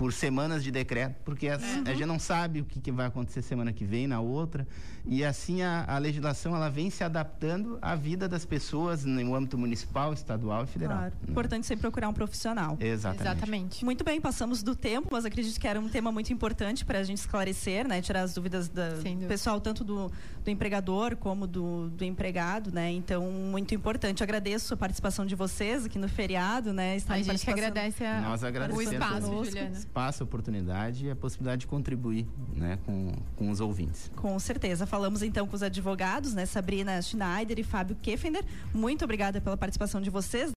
Por 0.00 0.14
semanas 0.14 0.64
de 0.64 0.70
decreto, 0.70 1.16
porque 1.26 1.46
a, 1.46 1.58
uhum. 1.58 1.82
a 1.84 1.92
gente 1.92 2.06
não 2.06 2.18
sabe 2.18 2.62
o 2.62 2.64
que, 2.64 2.80
que, 2.80 2.90
vai 2.90 3.04
acontecer 3.04 3.42
semana 3.42 3.70
que 3.70 3.84
vem, 3.84 4.06
na 4.06 4.18
outra. 4.18 4.66
E 5.04 5.22
assim 5.22 5.60
a, 5.60 5.84
a, 5.86 5.98
legislação 5.98 6.56
ela 6.56 6.70
vem 6.70 6.88
se 6.88 7.04
adaptando 7.04 7.78
à 7.82 7.94
vida 7.94 8.26
das 8.26 8.46
pessoas 8.46 9.04
no 9.04 9.34
âmbito 9.34 9.58
municipal, 9.58 10.14
estadual 10.14 10.64
e 10.64 10.66
federal. 10.68 10.96
Claro. 10.96 11.14
Né? 11.20 11.30
Importante 11.30 11.66
sempre 11.66 11.82
procurar 11.82 12.08
um 12.08 12.14
profissional. 12.14 12.78
Exatamente. 12.80 13.20
Exatamente. 13.20 13.84
Muito 13.84 14.02
bem, 14.02 14.18
passamos 14.22 14.62
do 14.62 14.74
tempo, 14.74 15.08
mas 15.12 15.26
acredito 15.26 15.60
que 15.60 15.68
era 15.68 15.78
um 15.78 15.88
tema 15.88 16.10
muito 16.10 16.32
importante 16.32 16.82
para 16.82 17.00
a 17.00 17.02
gente 17.02 17.18
esclarecer, 17.18 17.86
né? 17.86 18.00
Tirar 18.00 18.22
as 18.22 18.32
dúvidas 18.32 18.70
do 18.70 19.26
pessoal, 19.28 19.60
tanto 19.60 19.84
do, 19.84 20.10
do 20.42 20.50
empregador 20.50 21.14
como 21.16 21.46
do, 21.46 21.90
do, 21.90 22.04
empregado, 22.04 22.72
né? 22.72 22.90
Então, 22.90 23.30
muito 23.30 23.74
importante. 23.74 24.22
agradeço 24.22 24.72
a 24.72 24.76
participação 24.78 25.26
de 25.26 25.34
vocês 25.34 25.84
aqui 25.84 25.98
no 25.98 26.08
feriado, 26.08 26.72
né? 26.72 26.96
a 27.06 27.20
gente 27.20 27.50
agradece 27.50 28.02
a, 28.02 28.20
Nós 28.22 28.42
agradecemos 28.42 28.90
o 28.90 28.94
espaço, 28.94 29.44
Juliana 29.44 29.89
espaço, 29.90 30.22
a 30.22 30.24
oportunidade 30.24 31.06
e 31.06 31.10
a 31.10 31.16
possibilidade 31.16 31.62
de 31.62 31.66
contribuir 31.66 32.26
né, 32.54 32.78
com, 32.86 33.12
com 33.34 33.50
os 33.50 33.60
ouvintes. 33.60 34.10
Com 34.14 34.38
certeza. 34.38 34.86
Falamos 34.86 35.20
então 35.20 35.46
com 35.46 35.56
os 35.56 35.62
advogados, 35.62 36.32
né, 36.32 36.46
Sabrina 36.46 37.02
Schneider 37.02 37.58
e 37.58 37.64
Fábio 37.64 37.96
Keffender. 38.00 38.44
Muito 38.72 39.04
obrigada 39.04 39.40
pela 39.40 39.56
participação 39.56 40.00
de 40.00 40.08
vocês. 40.08 40.48